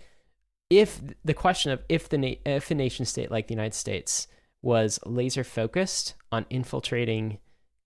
if 0.72 1.00
the 1.24 1.36
question 1.36 1.72
of 1.72 1.84
if 1.88 2.10
the 2.10 2.18
na- 2.18 2.36
if 2.46 2.72
a 2.72 2.76
nation 2.76 3.06
state 3.06 3.30
like 3.30 3.48
the 3.48 3.54
United 3.54 3.76
States 3.76 4.28
was 4.64 5.00
laser 5.06 5.44
focused 5.44 6.16
on 6.32 6.48
infiltrating 6.50 7.38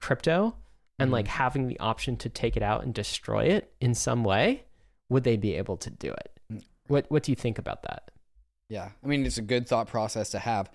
crypto 0.01 0.56
and 0.98 1.08
mm-hmm. 1.08 1.13
like 1.13 1.27
having 1.27 1.68
the 1.68 1.79
option 1.79 2.18
to 2.18 2.29
take 2.29 2.58
it 2.58 2.63
out 2.63 2.84
and 2.84 2.94
destroy 2.94 3.46
it 3.46 3.72
in 3.79 3.94
some 3.94 4.24
way, 4.24 4.63
would 5.10 5.24
they 5.24 5.38
be 5.38 5.56
able 5.56 5.77
to 5.77 5.89
do 5.89 6.12
it? 6.12 6.39
Mm. 6.51 6.63
What 6.88 7.06
What 7.10 7.24
do 7.24 7.32
you 7.32 7.36
think 7.36 7.58
about 7.58 7.84
that? 7.84 8.12
Yeah, 8.70 8.89
I 9.03 9.08
mean, 9.08 9.25
it's 9.25 9.38
a 9.38 9.44
good 9.44 9.68
thought 9.68 9.88
process 9.88 10.29
to 10.32 10.39
have. 10.39 10.70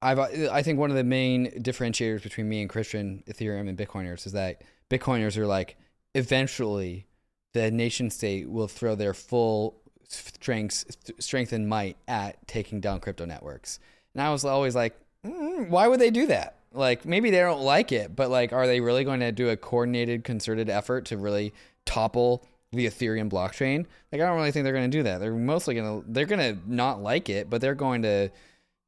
I've 0.00 0.18
I 0.18 0.62
think 0.62 0.78
one 0.78 0.90
of 0.90 0.96
the 0.96 1.04
main 1.04 1.50
differentiators 1.62 2.22
between 2.22 2.48
me 2.48 2.60
and 2.60 2.68
Christian 2.68 3.22
Ethereum 3.28 3.68
and 3.68 3.78
Bitcoiners 3.78 4.26
is 4.26 4.32
that 4.32 4.62
Bitcoiners 4.90 5.36
are 5.36 5.46
like 5.46 5.76
eventually 6.14 7.06
the 7.54 7.70
nation 7.70 8.10
state 8.10 8.50
will 8.50 8.68
throw 8.68 8.94
their 8.94 9.14
full 9.14 9.80
strength 10.08 10.84
strength 11.18 11.52
and 11.52 11.68
might 11.68 11.96
at 12.08 12.46
taking 12.46 12.80
down 12.80 13.00
crypto 13.00 13.24
networks. 13.24 13.78
And 14.14 14.22
I 14.22 14.30
was 14.30 14.44
always 14.44 14.74
like, 14.74 14.98
mm, 15.24 15.68
why 15.68 15.88
would 15.88 16.00
they 16.00 16.10
do 16.10 16.26
that? 16.26 16.56
Like 16.74 17.04
maybe 17.04 17.30
they 17.30 17.40
don't 17.40 17.62
like 17.62 17.92
it, 17.92 18.14
but 18.14 18.30
like, 18.30 18.52
are 18.52 18.66
they 18.66 18.80
really 18.80 19.04
going 19.04 19.20
to 19.20 19.32
do 19.32 19.48
a 19.48 19.56
coordinated, 19.56 20.24
concerted 20.24 20.68
effort 20.70 21.06
to 21.06 21.16
really 21.16 21.52
topple 21.84 22.44
the 22.72 22.86
Ethereum 22.86 23.30
blockchain? 23.30 23.86
Like, 24.10 24.20
I 24.20 24.26
don't 24.26 24.36
really 24.36 24.52
think 24.52 24.64
they're 24.64 24.72
going 24.72 24.90
to 24.90 24.96
do 24.96 25.02
that. 25.04 25.18
They're 25.18 25.34
mostly 25.34 25.74
going 25.74 26.02
to 26.02 26.10
they're 26.10 26.26
going 26.26 26.56
to 26.56 26.72
not 26.72 27.02
like 27.02 27.28
it, 27.28 27.50
but 27.50 27.60
they're 27.60 27.74
going 27.74 28.02
to 28.02 28.30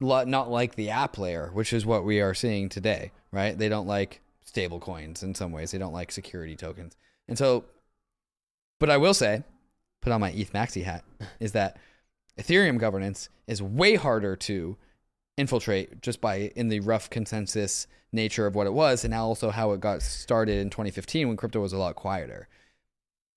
not 0.00 0.50
like 0.50 0.74
the 0.74 0.90
app 0.90 1.18
layer, 1.18 1.50
which 1.52 1.72
is 1.72 1.86
what 1.86 2.04
we 2.04 2.20
are 2.20 2.34
seeing 2.34 2.68
today, 2.68 3.12
right? 3.30 3.56
They 3.56 3.68
don't 3.68 3.86
like 3.86 4.20
stable 4.44 4.80
coins 4.80 5.22
in 5.22 5.34
some 5.34 5.52
ways. 5.52 5.70
They 5.70 5.78
don't 5.78 5.92
like 5.92 6.12
security 6.12 6.56
tokens, 6.56 6.96
and 7.28 7.38
so. 7.38 7.64
But 8.80 8.90
I 8.90 8.96
will 8.96 9.14
say, 9.14 9.44
put 10.02 10.12
on 10.12 10.20
my 10.20 10.30
ETH 10.30 10.52
Maxi 10.52 10.82
hat, 10.82 11.04
is 11.40 11.52
that 11.52 11.78
Ethereum 12.38 12.78
governance 12.78 13.28
is 13.46 13.62
way 13.62 13.94
harder 13.94 14.34
to 14.36 14.76
infiltrate 15.36 16.00
just 16.00 16.20
by 16.20 16.52
in 16.54 16.68
the 16.68 16.80
rough 16.80 17.10
consensus 17.10 17.86
nature 18.12 18.46
of 18.46 18.54
what 18.54 18.66
it 18.66 18.72
was 18.72 19.04
and 19.04 19.10
now 19.10 19.24
also 19.24 19.50
how 19.50 19.72
it 19.72 19.80
got 19.80 20.00
started 20.00 20.58
in 20.58 20.70
2015 20.70 21.26
when 21.26 21.36
crypto 21.36 21.60
was 21.60 21.72
a 21.72 21.76
lot 21.76 21.96
quieter 21.96 22.48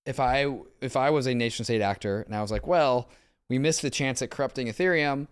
if 0.06 0.20
i 0.20 0.46
if 0.80 0.96
i 0.96 1.10
was 1.10 1.26
a 1.26 1.34
nation 1.34 1.64
state 1.64 1.82
actor 1.82 2.22
and 2.22 2.36
i 2.36 2.40
was 2.40 2.52
like 2.52 2.66
well 2.66 3.08
we 3.50 3.58
missed 3.58 3.82
the 3.82 3.90
chance 3.90 4.22
at 4.22 4.30
corrupting 4.30 4.68
ethereum 4.68 5.26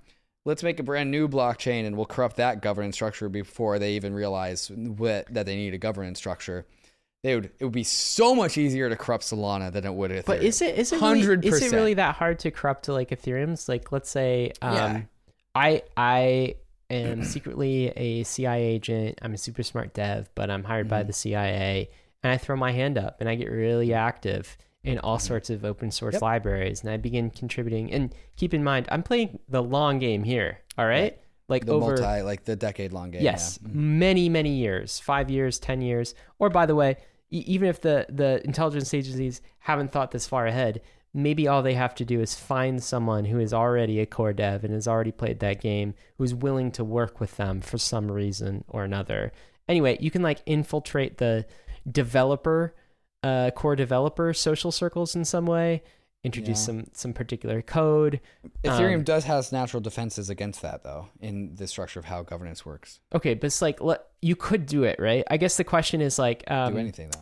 let's 0.45 0.65
make 0.65 0.81
a 0.81 0.83
brand 0.83 1.11
new 1.11 1.29
blockchain 1.29 1.87
and 1.87 1.97
we'll 1.97 2.07
corrupt 2.07 2.37
that 2.37 2.61
governance 2.61 2.97
structure 2.97 3.29
before 3.29 3.79
they 3.79 3.93
even 3.93 4.13
realize 4.13 4.71
what, 4.71 5.33
that 5.33 5.47
they 5.47 5.55
need 5.55 5.75
a 5.75 5.79
governance 5.79 6.19
structure 6.19 6.67
they 7.23 7.35
would 7.35 7.51
it 7.59 7.65
would 7.65 7.73
be 7.73 7.85
so 7.85 8.35
much 8.35 8.59
easier 8.59 8.89
to 8.89 8.97
corrupt 8.97 9.25
Solana 9.25 9.73
than 9.73 9.85
it 9.85 9.93
would 9.93 10.13
Ethereum. 10.13 10.27
But 10.27 10.43
is 10.45 10.63
it 10.63 10.79
is 10.79 10.93
it 10.93 11.01
really, 11.01 11.49
is 11.49 11.61
it 11.61 11.73
really 11.73 11.95
that 11.95 12.15
hard 12.15 12.39
to 12.41 12.53
corrupt 12.53 12.85
to 12.85 12.93
like 12.93 13.11
Ethereum's? 13.11 13.69
Like 13.69 13.91
let's 13.91 14.09
say 14.09 14.53
um, 14.63 14.75
yeah. 14.75 15.03
I 15.57 15.83
I 15.97 16.55
am 16.91 17.25
secretly 17.25 17.89
a 17.97 18.23
CIA 18.25 18.63
agent. 18.63 19.19
I'm 19.23 19.35
a 19.35 19.39
super 19.39 19.63
smart 19.63 19.95
dev, 19.95 20.29
but 20.35 20.51
I'm 20.51 20.65
hired 20.65 20.87
mm-hmm. 20.87 20.91
by 20.91 21.03
the 21.03 21.13
CIA, 21.13 21.89
and 22.23 22.33
I 22.33 22.37
throw 22.37 22.57
my 22.57 22.73
hand 22.73 22.99
up 22.99 23.21
and 23.21 23.29
I 23.29 23.35
get 23.35 23.51
really 23.51 23.95
active 23.95 24.57
in 24.85 24.99
all 24.99 25.17
mm-hmm. 25.17 25.27
sorts 25.27 25.51
of 25.51 25.65
open 25.65 25.91
source 25.91 26.15
yep. 26.15 26.23
libraries, 26.23 26.83
and 26.83 26.91
I 26.91 26.99
begin 26.99 27.31
contributing. 27.31 27.91
And 27.91 28.15
keep 28.37 28.53
in 28.53 28.63
mind, 28.63 28.87
I'm 28.91 29.03
playing 29.03 29.41
the 29.49 29.63
long 29.63 29.99
game 29.99 30.23
here. 30.23 30.59
All 30.79 30.87
right. 30.87 31.01
right. 31.01 31.19
Like 31.49 31.65
the 31.65 31.73
over 31.73 31.97
multi, 31.97 32.23
like 32.23 32.45
the 32.45 32.57
decade 32.57 32.93
long 32.93 33.13
game. 33.13 33.23
Yes, 33.23 33.59
yeah. 33.63 33.69
mm-hmm. 33.69 33.99
many, 34.01 34.29
many 34.29 34.51
years, 34.51 34.99
five 34.99 35.31
years, 35.31 35.59
ten 35.61 35.81
years, 35.81 36.15
or 36.39 36.51
by 36.51 36.67
the 36.67 36.75
way, 36.75 36.97
even 37.31 37.69
if 37.69 37.81
the 37.81 38.07
the 38.09 38.45
intelligence 38.45 38.93
agencies 38.93 39.41
haven't 39.61 39.93
thought 39.93 40.11
this 40.11 40.27
far 40.27 40.47
ahead, 40.47 40.81
maybe 41.17 41.49
all 41.49 41.63
they 41.63 41.75
have 41.75 41.95
to 41.97 42.05
do 42.05 42.21
is 42.21 42.35
find 42.35 42.83
someone 42.83 43.25
who 43.25 43.39
is 43.39 43.55
already 43.55 43.99
a 44.01 44.07
core 44.07 44.33
dev 44.33 44.63
and 44.63 44.75
has 44.75 44.87
already 44.87 45.11
played 45.11 45.41
that 45.41 45.61
game 45.61 45.95
who's 46.19 46.35
willing 46.35 46.71
to 46.73 46.85
work 46.85 47.19
with 47.19 47.37
them 47.37 47.61
for 47.61 47.79
some 47.79 48.11
reason 48.11 48.65
or 48.69 48.85
another. 48.85 49.33
Anyway 49.69 49.97
you 50.01 50.11
can 50.11 50.23
like 50.23 50.43
infiltrate 50.47 51.19
the 51.19 51.47
developer 51.91 52.75
uh, 53.23 53.51
core 53.53 53.75
developer 53.75 54.33
social 54.33 54.71
circles 54.71 55.17
in 55.17 55.25
some 55.25 55.47
way 55.47 55.83
introduce 56.23 56.61
yeah. 56.61 56.67
some 56.67 56.85
some 56.93 57.13
particular 57.13 57.63
code 57.63 58.21
ethereum 58.65 58.97
um, 58.97 59.05
does 59.05 59.25
has 59.25 59.53
natural 59.53 59.81
defenses 59.81 60.29
against 60.29 60.61
that 60.63 60.83
though 60.83 61.09
in 61.21 61.55
the 61.55 61.67
structure 61.67 62.01
of 62.01 62.05
how 62.05 62.23
governance 62.23 62.67
works. 62.67 63.01
Okay 63.15 63.35
but 63.35 63.47
it's 63.47 63.63
like 63.63 63.79
you 64.21 64.37
could 64.37 64.67
do 64.67 64.85
it 64.85 64.99
right? 64.99 65.25
I 65.31 65.37
guess 65.37 65.57
the 65.57 65.65
question 65.65 66.01
is 66.01 66.19
like 66.19 66.49
um, 66.51 66.75
do 66.75 66.79
anything 66.79 67.11
though 67.11 67.21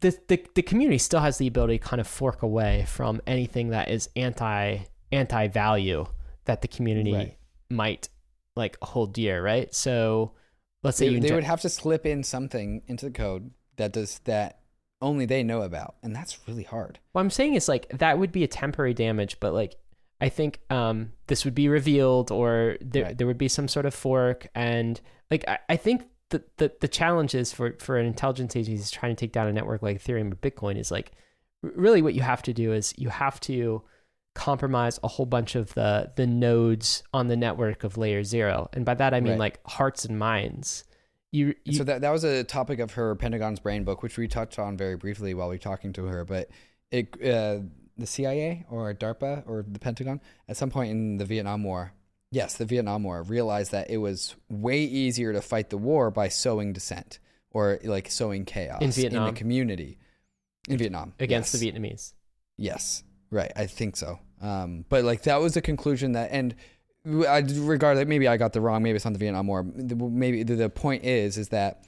the, 0.00 0.18
the 0.28 0.44
the 0.54 0.62
community 0.62 0.98
still 0.98 1.20
has 1.20 1.38
the 1.38 1.46
ability 1.46 1.78
to 1.78 1.84
kind 1.84 2.00
of 2.00 2.06
fork 2.06 2.42
away 2.42 2.84
from 2.88 3.20
anything 3.26 3.70
that 3.70 3.88
is 3.88 4.08
anti 4.16 4.78
anti 5.12 5.48
value 5.48 6.06
that 6.44 6.62
the 6.62 6.68
community 6.68 7.12
right. 7.12 7.36
might 7.70 8.08
like 8.54 8.76
hold 8.82 9.12
dear, 9.12 9.42
right? 9.42 9.72
So 9.74 10.32
let's 10.82 10.98
say 10.98 11.08
they, 11.08 11.14
you 11.14 11.20
they 11.20 11.32
would 11.32 11.44
have 11.44 11.60
to 11.62 11.68
slip 11.68 12.06
in 12.06 12.22
something 12.22 12.82
into 12.86 13.06
the 13.06 13.12
code 13.12 13.50
that 13.76 13.92
does 13.92 14.20
that 14.24 14.60
only 15.02 15.26
they 15.26 15.42
know 15.42 15.62
about, 15.62 15.96
and 16.02 16.14
that's 16.14 16.38
really 16.48 16.62
hard. 16.62 16.98
What 17.12 17.20
I'm 17.20 17.30
saying 17.30 17.54
is 17.54 17.68
like 17.68 17.88
that 17.90 18.18
would 18.18 18.32
be 18.32 18.44
a 18.44 18.48
temporary 18.48 18.94
damage, 18.94 19.38
but 19.40 19.52
like 19.52 19.76
I 20.20 20.28
think 20.28 20.60
um, 20.70 21.12
this 21.26 21.44
would 21.44 21.54
be 21.54 21.68
revealed, 21.68 22.30
or 22.30 22.78
there 22.80 23.04
right. 23.04 23.18
there 23.18 23.26
would 23.26 23.38
be 23.38 23.48
some 23.48 23.68
sort 23.68 23.86
of 23.86 23.94
fork, 23.94 24.48
and 24.54 25.00
like 25.30 25.46
I, 25.46 25.58
I 25.68 25.76
think 25.76 26.04
the, 26.30 26.42
the, 26.56 26.72
the 26.80 26.88
challenge 26.88 27.34
is 27.34 27.52
for, 27.52 27.76
for 27.78 27.98
an 27.98 28.06
intelligence 28.06 28.56
agency 28.56 28.94
trying 28.94 29.14
to 29.14 29.18
take 29.18 29.32
down 29.32 29.46
a 29.46 29.52
network 29.52 29.82
like 29.82 30.02
Ethereum 30.02 30.32
or 30.32 30.36
Bitcoin 30.36 30.78
is 30.78 30.90
like 30.90 31.12
really 31.62 32.02
what 32.02 32.14
you 32.14 32.22
have 32.22 32.42
to 32.42 32.52
do 32.52 32.72
is 32.72 32.94
you 32.96 33.08
have 33.08 33.40
to 33.40 33.82
compromise 34.34 35.00
a 35.02 35.08
whole 35.08 35.24
bunch 35.24 35.54
of 35.54 35.72
the 35.74 36.12
the 36.16 36.26
nodes 36.26 37.02
on 37.14 37.28
the 37.28 37.36
network 37.36 37.84
of 37.84 37.96
layer 37.96 38.22
zero. 38.22 38.68
And 38.72 38.84
by 38.84 38.94
that 38.94 39.14
I 39.14 39.20
mean 39.20 39.32
right. 39.32 39.38
like 39.38 39.60
hearts 39.66 40.04
and 40.04 40.18
minds. 40.18 40.84
You, 41.32 41.54
you, 41.64 41.74
so 41.74 41.84
that 41.84 42.00
that 42.02 42.10
was 42.10 42.24
a 42.24 42.44
topic 42.44 42.78
of 42.78 42.92
her 42.92 43.14
Pentagon's 43.14 43.60
Brain 43.60 43.84
book, 43.84 44.02
which 44.02 44.16
we 44.16 44.28
touched 44.28 44.58
on 44.58 44.76
very 44.76 44.96
briefly 44.96 45.34
while 45.34 45.48
we 45.48 45.56
were 45.56 45.60
talking 45.60 45.92
to 45.94 46.04
her. 46.06 46.24
But 46.24 46.50
it 46.90 47.14
uh, 47.22 47.60
the 47.96 48.06
CIA 48.06 48.64
or 48.70 48.92
DARPA 48.94 49.44
or 49.46 49.64
the 49.66 49.78
Pentagon 49.78 50.20
at 50.48 50.56
some 50.56 50.70
point 50.70 50.90
in 50.90 51.16
the 51.16 51.24
Vietnam 51.24 51.64
War 51.64 51.92
yes, 52.30 52.56
the 52.56 52.64
Vietnam 52.64 53.02
War 53.04 53.22
realized 53.22 53.72
that 53.72 53.90
it 53.90 53.98
was 53.98 54.36
way 54.48 54.80
easier 54.80 55.32
to 55.32 55.40
fight 55.40 55.70
the 55.70 55.78
war 55.78 56.10
by 56.10 56.28
sowing 56.28 56.72
dissent 56.72 57.18
or 57.50 57.78
like 57.84 58.10
sowing 58.10 58.44
chaos 58.44 58.82
in 58.82 58.90
Vietnam 58.90 59.28
in 59.28 59.34
the 59.34 59.38
community 59.38 59.98
in 60.68 60.78
Vietnam 60.78 61.14
against 61.20 61.54
yes. 61.54 61.60
the 61.60 61.72
Vietnamese. 61.72 62.12
Yes, 62.58 63.04
right. 63.30 63.52
I 63.56 63.66
think 63.66 63.96
so. 63.96 64.18
Um, 64.40 64.84
but 64.88 65.04
like 65.04 65.22
that 65.22 65.40
was 65.40 65.54
the 65.54 65.62
conclusion 65.62 66.12
that, 66.12 66.30
and 66.32 66.54
I 67.06 67.38
regard 67.38 67.98
that 67.98 68.08
maybe 68.08 68.28
I 68.28 68.36
got 68.36 68.52
the 68.52 68.60
wrong. 68.60 68.82
Maybe 68.82 68.96
it's 68.96 69.04
not 69.04 69.12
the 69.12 69.18
Vietnam 69.18 69.46
War. 69.46 69.62
Maybe 69.62 70.42
the, 70.42 70.56
the 70.56 70.70
point 70.70 71.04
is 71.04 71.38
is 71.38 71.48
that 71.50 71.84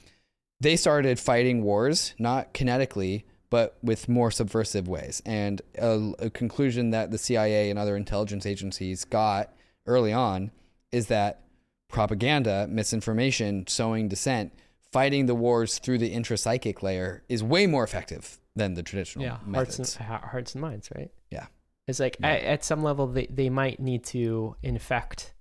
they 0.61 0.75
started 0.75 1.19
fighting 1.19 1.63
wars 1.63 2.13
not 2.17 2.53
kinetically 2.53 3.23
but 3.49 3.77
with 3.81 4.07
more 4.07 4.31
subversive 4.31 4.87
ways. 4.87 5.21
And 5.25 5.61
a, 5.77 6.11
a 6.19 6.29
conclusion 6.29 6.91
that 6.91 7.11
the 7.11 7.17
CIA 7.17 7.69
and 7.69 7.79
other 7.79 7.95
intelligence 7.95 8.45
agencies 8.45 9.05
got 9.05 9.53
early 9.89 10.13
on 10.13 10.51
is 10.91 11.07
that 11.07 11.41
propaganda, 11.89 12.67
misinformation, 12.69 13.65
sowing 13.67 14.07
dissent, 14.07 14.53
fighting 14.91 15.25
the 15.25 15.35
wars 15.35 15.79
through 15.79 15.97
the 15.97 16.15
intrapsychic 16.15 16.81
layer 16.81 17.23
is 17.27 17.43
way 17.43 17.67
more 17.67 17.83
effective 17.83 18.39
than 18.55 18.75
the 18.75 18.83
traditional 18.83 19.25
yeah, 19.25 19.37
methods. 19.45 19.95
Hearts 19.95 19.97
and, 19.97 20.31
hearts 20.31 20.55
and 20.55 20.61
minds, 20.61 20.89
right? 20.95 21.11
Yeah. 21.29 21.47
It's 21.87 21.99
like 21.99 22.17
yeah. 22.19 22.29
at, 22.29 22.43
at 22.43 22.63
some 22.63 22.83
level 22.83 23.07
they, 23.07 23.27
they 23.29 23.49
might 23.49 23.79
need 23.79 24.03
to 24.05 24.55
infect 24.61 25.33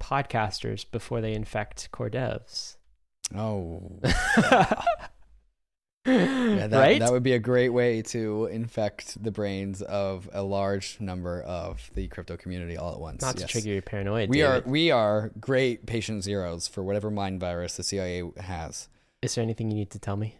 podcasters 0.00 0.88
before 0.90 1.20
they 1.20 1.34
infect 1.34 1.90
core 1.90 2.10
devs. 2.10 2.76
Oh. 3.36 4.00
yeah, 6.08 6.66
that, 6.66 6.78
right? 6.78 6.98
that 7.00 7.12
would 7.12 7.22
be 7.22 7.32
a 7.32 7.38
great 7.38 7.70
way 7.70 8.02
to 8.02 8.46
infect 8.46 9.22
the 9.22 9.30
brains 9.30 9.82
of 9.82 10.28
a 10.32 10.42
large 10.42 10.98
number 11.00 11.42
of 11.42 11.90
the 11.94 12.08
crypto 12.08 12.36
community 12.36 12.76
all 12.76 12.92
at 12.92 13.00
once. 13.00 13.22
Not 13.22 13.36
to 13.36 13.42
yes. 13.42 13.50
trigger 13.50 13.70
your 13.70 13.82
paranoia. 13.82 14.26
We 14.26 14.38
David. 14.38 14.66
are 14.66 14.68
we 14.68 14.90
are 14.90 15.30
great 15.40 15.86
patient 15.86 16.24
zeros 16.24 16.68
for 16.68 16.82
whatever 16.82 17.10
mind 17.10 17.40
virus 17.40 17.76
the 17.76 17.82
CIA 17.82 18.22
has. 18.38 18.88
Is 19.22 19.34
there 19.34 19.42
anything 19.42 19.70
you 19.70 19.76
need 19.76 19.90
to 19.90 19.98
tell 19.98 20.16
me? 20.16 20.38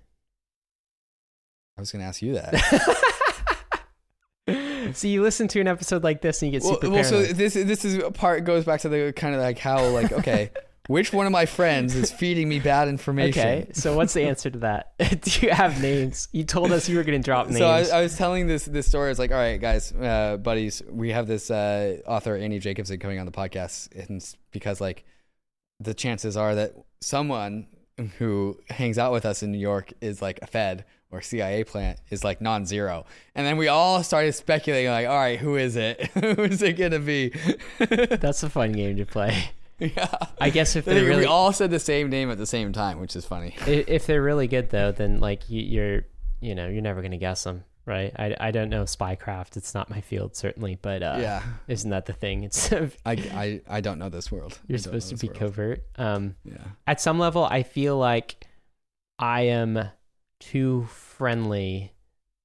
I 1.77 1.81
was 1.81 1.93
going 1.93 2.03
to 2.03 2.09
ask 2.09 2.23
you 2.23 2.35
that. 2.35 2.55
so 4.95 5.07
you 5.07 5.23
listen 5.23 5.47
to 5.49 5.61
an 5.61 5.69
episode 5.69 6.03
like 6.03 6.23
this 6.23 6.43
and 6.43 6.53
you 6.53 6.59
get 6.59 6.65
well, 6.65 6.75
super 6.75 6.91
well, 6.91 7.05
so 7.05 7.19
paranoid. 7.19 7.37
this 7.37 7.55
this 7.55 7.85
is 7.85 7.95
a 7.97 8.11
part 8.11 8.45
goes 8.45 8.65
back 8.65 8.81
to 8.81 8.89
the 8.89 9.13
kind 9.15 9.35
of 9.35 9.41
like 9.41 9.59
how 9.59 9.87
like 9.89 10.13
okay, 10.13 10.51
which 10.89 11.13
one 11.13 11.27
of 11.27 11.33
my 11.33 11.45
friends 11.45 11.95
is 11.95 12.11
feeding 12.11 12.49
me 12.49 12.59
bad 12.61 12.89
information? 12.89 13.41
Okay, 13.41 13.67
so 13.73 13.95
what's 13.95 14.15
the 14.15 14.23
answer 14.23 14.49
to 14.49 14.59
that? 14.61 14.95
Do 15.21 15.47
you 15.47 15.53
have 15.53 15.83
names? 15.83 16.29
You 16.33 16.45
told 16.45 16.73
us 16.73 16.89
you 16.89 16.97
were 16.97 17.05
going 17.05 17.21
to 17.21 17.25
drop 17.25 17.47
names. 17.47 17.59
So 17.59 17.69
I, 17.69 17.99
I 17.99 18.03
was 18.03 18.17
telling 18.17 18.47
this 18.47 18.65
this 18.65 18.87
story. 18.87 19.09
I 19.09 19.11
was 19.11 19.19
like, 19.19 19.31
all 19.31 19.37
right, 19.37 19.61
guys, 19.61 19.93
uh, 19.93 20.39
buddies, 20.39 20.83
we 20.89 21.11
have 21.11 21.27
this 21.27 21.51
uh, 21.51 21.99
author 22.07 22.37
Annie 22.37 22.59
Jacobsen 22.59 22.99
coming 22.99 23.19
on 23.19 23.27
the 23.27 23.33
podcast, 23.33 23.95
and 23.95 24.25
because 24.51 24.81
like 24.81 25.05
the 25.79 25.93
chances 25.93 26.37
are 26.39 26.55
that 26.55 26.75
someone 27.01 27.67
who 28.17 28.59
hangs 28.71 28.97
out 28.97 29.13
with 29.13 29.27
us 29.27 29.43
in 29.43 29.53
New 29.53 29.59
York 29.59 29.93
is 30.01 30.23
like 30.23 30.39
a 30.41 30.47
Fed 30.47 30.87
or 31.11 31.21
CIA 31.21 31.65
plant 31.65 31.99
is 32.11 32.25
like 32.25 32.41
non-zero, 32.41 33.05
and 33.35 33.47
then 33.47 33.59
we 33.59 33.69
all 33.69 34.03
started 34.03 34.33
speculating 34.33 34.91
like, 34.91 35.07
all 35.07 35.17
right, 35.19 35.39
who 35.39 35.57
is 35.57 35.77
it? 35.77 36.07
who 36.15 36.45
is 36.45 36.63
it 36.63 36.79
gonna 36.79 36.99
be? 36.99 37.35
That's 37.79 38.43
a 38.43 38.49
fun 38.49 38.73
game 38.73 38.97
to 38.97 39.05
play. 39.05 39.51
yeah, 39.97 40.09
I 40.41 40.51
guess 40.51 40.77
if 40.77 40.85
They- 40.85 41.03
really 41.05 41.21
we 41.23 41.27
all 41.27 41.53
said 41.53 41.71
the 41.71 41.79
same 41.79 42.11
name 42.11 42.31
at 42.31 42.39
the 42.39 42.47
same 42.47 42.73
time, 42.73 43.01
which 43.01 43.15
is 43.17 43.25
funny. 43.25 43.55
if 43.67 44.07
they're 44.07 44.23
really 44.23 44.49
good 44.49 44.71
though, 44.71 44.93
then 44.93 45.21
like 45.21 45.49
you, 45.49 45.63
you're 45.63 46.03
you 46.41 46.55
know 46.55 46.69
you're 46.69 46.83
never 46.83 47.01
going 47.01 47.13
to 47.13 47.17
guess 47.19 47.45
them, 47.45 47.65
right? 47.87 48.13
I, 48.19 48.37
I 48.41 48.51
don't 48.51 48.71
know 48.71 48.85
spycraft. 48.85 49.57
It's 49.57 49.75
not 49.75 49.89
my 49.91 50.01
field 50.01 50.35
certainly, 50.37 50.79
but 50.81 51.03
uh, 51.03 51.19
yeah, 51.21 51.43
isn't 51.69 51.91
that 51.91 52.07
the 52.07 52.13
thing? 52.13 52.43
It's 52.45 52.73
I, 52.73 52.89
I 53.07 53.61
I 53.69 53.81
don't 53.81 53.99
know 53.99 54.09
this 54.09 54.31
world. 54.33 54.59
you're 54.67 54.79
I 54.79 54.83
don't 54.83 54.93
know 54.93 54.99
supposed 55.01 55.09
to 55.11 55.17
be 55.17 55.29
world. 55.29 55.39
covert. 55.39 55.85
Um, 55.97 56.35
Yeah. 56.45 56.57
at 56.87 57.01
some 57.01 57.19
level, 57.19 57.45
I 57.45 57.63
feel 57.63 57.97
like 57.99 58.47
I 59.19 59.43
am 59.43 59.81
too 60.41 60.85
friendly. 60.91 61.93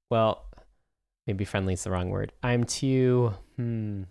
Well, 0.10 0.46
maybe 1.28 1.46
friendly 1.46 1.74
is 1.74 1.84
the 1.84 1.92
wrong 1.92 2.10
word. 2.10 2.32
I'm 2.44 2.64
too. 2.64 3.34
Hmm. 3.58 4.04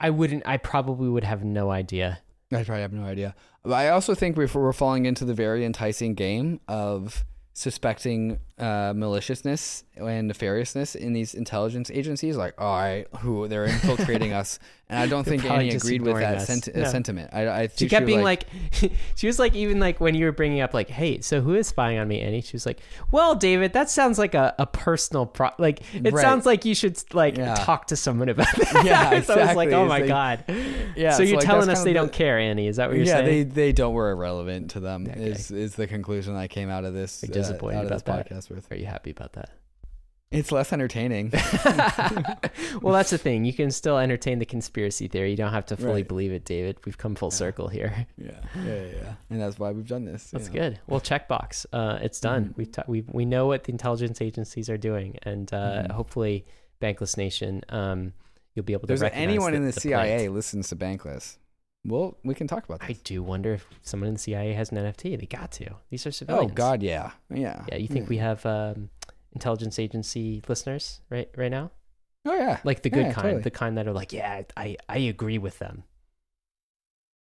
I 0.00 0.10
wouldn't. 0.10 0.42
I 0.46 0.56
probably 0.56 1.08
would 1.08 1.24
have 1.24 1.44
no 1.44 1.70
idea. 1.70 2.20
I 2.52 2.62
probably 2.62 2.82
have 2.82 2.92
no 2.92 3.04
idea. 3.04 3.34
But 3.62 3.74
I 3.74 3.88
also 3.88 4.14
think 4.14 4.36
we're, 4.36 4.48
we're 4.54 4.72
falling 4.72 5.06
into 5.06 5.24
the 5.24 5.34
very 5.34 5.64
enticing 5.64 6.14
game 6.14 6.60
of 6.68 7.24
suspecting 7.60 8.38
uh, 8.58 8.92
maliciousness 8.94 9.82
and 9.96 10.30
nefariousness 10.30 10.94
in 10.94 11.14
these 11.14 11.34
intelligence 11.34 11.90
agencies. 11.90 12.36
Like, 12.36 12.54
all 12.60 12.76
right, 12.76 13.06
who 13.20 13.48
they're 13.48 13.64
infiltrating 13.64 14.32
us, 14.34 14.58
and 14.90 14.98
I 14.98 15.06
don't 15.06 15.24
think 15.24 15.42
Annie 15.44 15.70
agreed 15.70 16.02
with 16.02 16.16
that 16.18 16.36
us. 16.36 16.46
senti- 16.46 16.72
No. 16.74 16.84
sentiment. 16.84 17.30
I, 17.32 17.48
I 17.62 17.68
She 17.74 17.88
kept 17.88 18.04
was 18.04 18.06
being 18.12 18.22
like, 18.22 18.44
she 19.14 19.26
was 19.26 19.38
like, 19.38 19.54
even 19.54 19.80
like 19.80 20.00
when 20.00 20.14
you 20.14 20.26
were 20.26 20.32
bringing 20.32 20.60
up 20.60 20.74
like, 20.74 20.90
hey, 20.90 21.20
so 21.22 21.40
who 21.40 21.54
is 21.54 21.66
spying 21.66 21.98
on 21.98 22.06
me, 22.08 22.20
Annie? 22.20 22.42
She 22.42 22.52
was 22.54 22.66
like, 22.66 22.80
well, 23.10 23.34
David, 23.34 23.72
that 23.72 23.88
sounds 23.88 24.18
like 24.18 24.34
a, 24.34 24.54
a 24.58 24.66
personal 24.66 25.24
pro. 25.24 25.50
Like, 25.58 25.80
it 25.94 26.12
Right. 26.12 26.20
sounds 26.22 26.44
like 26.44 26.66
you 26.66 26.74
should 26.74 27.02
like 27.14 27.38
Yeah. 27.38 27.54
talk 27.54 27.86
to 27.88 27.96
someone 27.96 28.28
about 28.28 28.54
that. 28.56 28.82
Yeah, 28.84 29.20
so 29.22 29.34
I 29.34 29.46
was 29.46 29.56
like, 29.56 29.70
oh 29.70 29.86
my 29.86 29.98
like- 30.00 30.08
god. 30.08 30.44
Yeah, 30.94 31.12
so 31.12 31.18
so, 31.18 31.22
you're 31.24 31.36
like, 31.38 31.46
telling 31.46 31.68
us 31.70 31.82
they 31.84 31.90
of 31.90 31.94
don't 31.96 32.12
care, 32.12 32.38
Annie? 32.38 32.66
Is 32.68 32.76
that 32.76 32.88
what 32.88 32.96
you're 32.98 33.06
saying? 33.06 33.24
yeah, 33.26 33.30
they 33.30 33.42
they 33.44 33.72
don't. 33.72 33.92
We're 33.94 34.12
irrelevant 34.12 34.70
to 34.72 34.80
them. 34.80 35.06
Okay. 35.08 35.30
Is 35.30 35.50
is 35.50 35.74
the 35.74 35.86
conclusion 35.86 36.34
I 36.36 36.48
came 36.48 36.68
out 36.70 36.84
of 36.84 36.94
this? 36.94 37.22
Disappointed 37.48 37.76
out 37.78 37.84
of 37.84 37.90
this 37.90 38.02
that? 38.02 38.28
podcast 38.28 38.50
with. 38.50 38.70
Are 38.72 38.76
you 38.76 38.86
happy 38.86 39.10
about 39.10 39.32
that? 39.34 39.50
It's 40.32 40.50
less 40.50 40.72
entertaining. 40.72 41.30
well, 42.82 42.92
that's 42.94 43.10
the 43.10 43.18
thing. 43.18 43.44
You 43.44 43.52
can 43.52 43.70
still 43.70 43.96
entertain 43.98 44.38
the 44.40 44.44
conspiracy 44.44 45.06
theory. 45.08 45.30
You 45.30 45.36
don't 45.36 45.52
have 45.52 45.66
to 45.66 45.76
fully 45.76 45.92
Right. 46.02 46.08
believe 46.08 46.32
it, 46.32 46.44
David. 46.44 46.78
We've 46.84 46.98
come 46.98 47.14
full 47.14 47.28
Yeah. 47.28 47.36
circle 47.36 47.68
here. 47.68 48.06
yeah, 48.18 48.30
yeah, 48.56 48.64
yeah, 48.64 48.82
yeah. 49.02 49.14
And 49.30 49.40
that's 49.40 49.58
why 49.58 49.70
we've 49.70 49.86
done 49.86 50.04
this. 50.04 50.30
That's 50.32 50.48
know. 50.48 50.52
good. 50.54 50.80
Well, 50.88 51.00
checkbox. 51.00 51.66
Uh, 51.72 51.98
it's 52.02 52.18
done. 52.20 52.46
Mhm. 52.50 52.56
We've 52.56 52.72
ta- 52.72 52.82
we 52.88 53.04
we 53.12 53.24
know 53.24 53.46
what 53.46 53.64
the 53.64 53.72
intelligence 53.72 54.20
agencies 54.20 54.68
are 54.68 54.76
doing, 54.78 55.16
and 55.22 55.52
uh, 55.54 55.84
Mhm. 55.84 55.90
hopefully, 55.92 56.44
Bankless 56.82 57.16
Nation, 57.16 57.62
um, 57.68 58.12
you'll 58.54 58.64
be 58.64 58.72
able 58.72 58.82
to. 58.82 58.86
There's 58.88 59.02
anyone 59.02 59.54
in 59.54 59.62
the, 59.64 59.70
plant. 59.70 59.82
CIA 59.82 60.28
listens 60.28 60.68
to 60.70 60.76
Bankless. 60.76 61.36
Well, 61.86 62.16
we 62.24 62.34
can 62.34 62.46
talk 62.48 62.64
about 62.64 62.80
that. 62.80 62.90
I 62.90 62.96
do 63.04 63.22
wonder 63.22 63.54
if 63.54 63.66
someone 63.82 64.08
in 64.08 64.14
the 64.14 64.20
CIA 64.20 64.52
has 64.54 64.70
an 64.72 64.78
NFT. 64.78 65.18
They 65.18 65.26
got 65.26 65.52
to. 65.52 65.76
These 65.90 66.06
are 66.06 66.10
civilians. 66.10 66.50
Oh. 66.50 66.54
God, 66.54 66.82
yeah, 66.82 67.12
yeah. 67.32 67.64
Yeah, 67.68 67.76
you 67.76 67.86
think 67.88 68.08
we 68.08 68.16
have 68.18 68.44
um, 68.44 68.90
intelligence 69.32 69.78
agency 69.78 70.42
listeners 70.48 71.00
right 71.10 71.28
right 71.36 71.50
now? 71.50 71.70
Oh 72.24 72.34
yeah. 72.34 72.58
Like 72.64 72.82
the 72.82 72.90
good 72.90 73.06
Yeah, 73.06 73.12
kind, 73.12 73.22
totally. 73.24 73.42
the 73.42 73.50
kind 73.52 73.78
that 73.78 73.86
are 73.86 73.92
like, 73.92 74.12
yeah, 74.12 74.42
I 74.56 74.76
I 74.88 74.98
agree 74.98 75.38
with 75.38 75.58
them. 75.60 75.84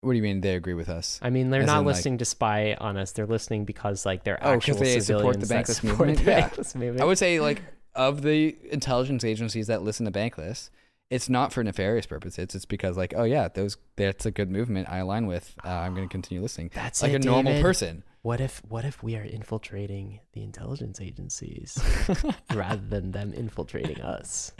What 0.01 0.13
do 0.13 0.17
you 0.17 0.23
mean 0.23 0.41
they 0.41 0.55
agree 0.55 0.73
with 0.73 0.89
us? 0.89 1.19
I 1.21 1.29
mean, 1.29 1.49
they're 1.51 1.61
As 1.61 1.67
not 1.67 1.79
in, 1.81 1.85
like- 1.85 1.95
listening 1.95 2.17
to 2.19 2.25
spy 2.25 2.73
on 2.79 2.97
us. 2.97 3.11
They're 3.11 3.27
listening 3.27 3.65
because 3.65 4.05
like 4.05 4.23
they're 4.23 4.39
Oh, 4.43 4.53
actual 4.53 4.75
they 4.77 4.99
support 4.99 5.35
civilians 5.35 5.47
the 5.49 5.55
Bankless 5.55 5.75
support 5.75 6.07
movement? 6.09 6.17
the 6.25 6.31
Yeah. 6.31 6.49
Bankless 6.49 6.75
movement. 6.75 7.01
I 7.01 7.05
would 7.05 7.17
say 7.17 7.39
like 7.39 7.61
of 7.95 8.21
the 8.21 8.55
intelligence 8.71 9.23
agencies 9.23 9.67
that 9.67 9.81
listen 9.83 10.05
to 10.05 10.11
Bankless, 10.11 10.69
it's 11.11 11.29
not 11.29 11.53
for 11.53 11.63
nefarious 11.63 12.07
purposes. 12.07 12.55
It's 12.55 12.65
because 12.65 12.97
like, 12.97 13.13
oh 13.15 13.23
yeah, 13.25 13.49
those 13.49 13.77
that's 13.97 14.25
a 14.25 14.31
good 14.31 14.49
movement 14.49 14.89
I 14.89 14.97
align 14.97 15.27
with. 15.27 15.53
Uh, 15.63 15.67
I'm 15.69 15.93
going 15.93 16.07
to 16.07 16.11
continue 16.11 16.41
listening. 16.41 16.71
That's 16.73 17.03
like 17.03 17.11
it, 17.11 17.23
a 17.23 17.27
normal 17.27 17.51
David. 17.51 17.61
person. 17.63 18.03
What 18.23 18.39
if 18.39 18.61
what 18.69 18.85
if 18.85 19.01
we 19.03 19.15
are 19.17 19.23
infiltrating 19.23 20.19
the 20.33 20.43
intelligence 20.43 21.01
agencies 21.01 21.77
rather 22.53 22.81
than 22.81 23.11
them 23.11 23.33
infiltrating 23.33 23.99
us? 24.01 24.51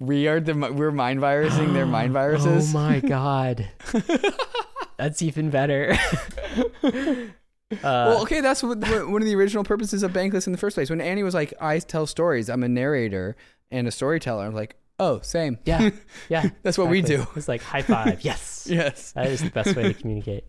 We 0.00 0.28
are 0.28 0.40
the 0.40 0.54
we're 0.54 0.90
mind 0.90 1.20
virusing 1.20 1.72
their 1.72 1.86
mind 1.98 2.12
viruses. 2.12 2.74
Oh 2.74 2.78
my 2.78 3.00
god. 3.16 3.68
That's 4.96 5.22
even 5.22 5.50
better. 5.50 5.94
uh, 6.82 7.26
well, 7.82 8.22
okay, 8.22 8.40
that's 8.40 8.62
what, 8.62 8.78
what- 8.78 9.08
one 9.08 9.22
of 9.22 9.26
the 9.26 9.34
original 9.34 9.64
purposes 9.64 10.02
of 10.02 10.12
Bankless 10.12 10.46
in 10.46 10.52
the 10.52 10.58
first 10.58 10.74
place. 10.74 10.90
When 10.90 11.00
Annie 11.00 11.22
was 11.22 11.34
like, 11.34 11.52
"I 11.60 11.78
tell 11.78 12.06
stories. 12.06 12.48
I'm 12.48 12.62
a 12.62 12.68
narrator 12.68 13.36
and 13.70 13.86
a 13.86 13.90
storyteller," 13.90 14.44
I'm 14.44 14.54
like, 14.54 14.76
"Oh, 15.02 15.20
same. 15.22 15.58
yeah, 15.64 15.90
yeah. 16.28 16.50
That's 16.62 16.78
what 16.78 16.88
we 16.88 17.02
do." 17.02 17.26
It's 17.36 17.48
like 17.48 17.62
high 17.62 17.82
five. 17.82 18.22
Yes. 18.24 18.66
Yes. 18.70 19.12
That 19.12 19.26
is 19.26 19.40
the 19.42 19.50
best 19.50 19.74
way 19.76 19.82
to 19.84 19.94
communicate. 20.00 20.44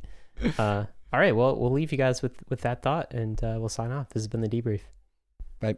Uh, 0.60 0.86
all 1.12 1.20
right. 1.20 1.36
Well, 1.36 1.56
we'll 1.60 1.72
leave 1.72 1.92
you 1.92 1.98
guys 1.98 2.22
with 2.22 2.36
with 2.50 2.62
that 2.62 2.82
thought, 2.84 3.14
and 3.14 3.44
uh, 3.44 3.56
we'll 3.60 3.70
sign 3.70 3.92
off. 3.92 4.10
This 4.10 4.22
has 4.24 4.28
been 4.28 4.42
the 4.42 4.50
debrief. 4.50 4.82
Bye. 5.60 5.78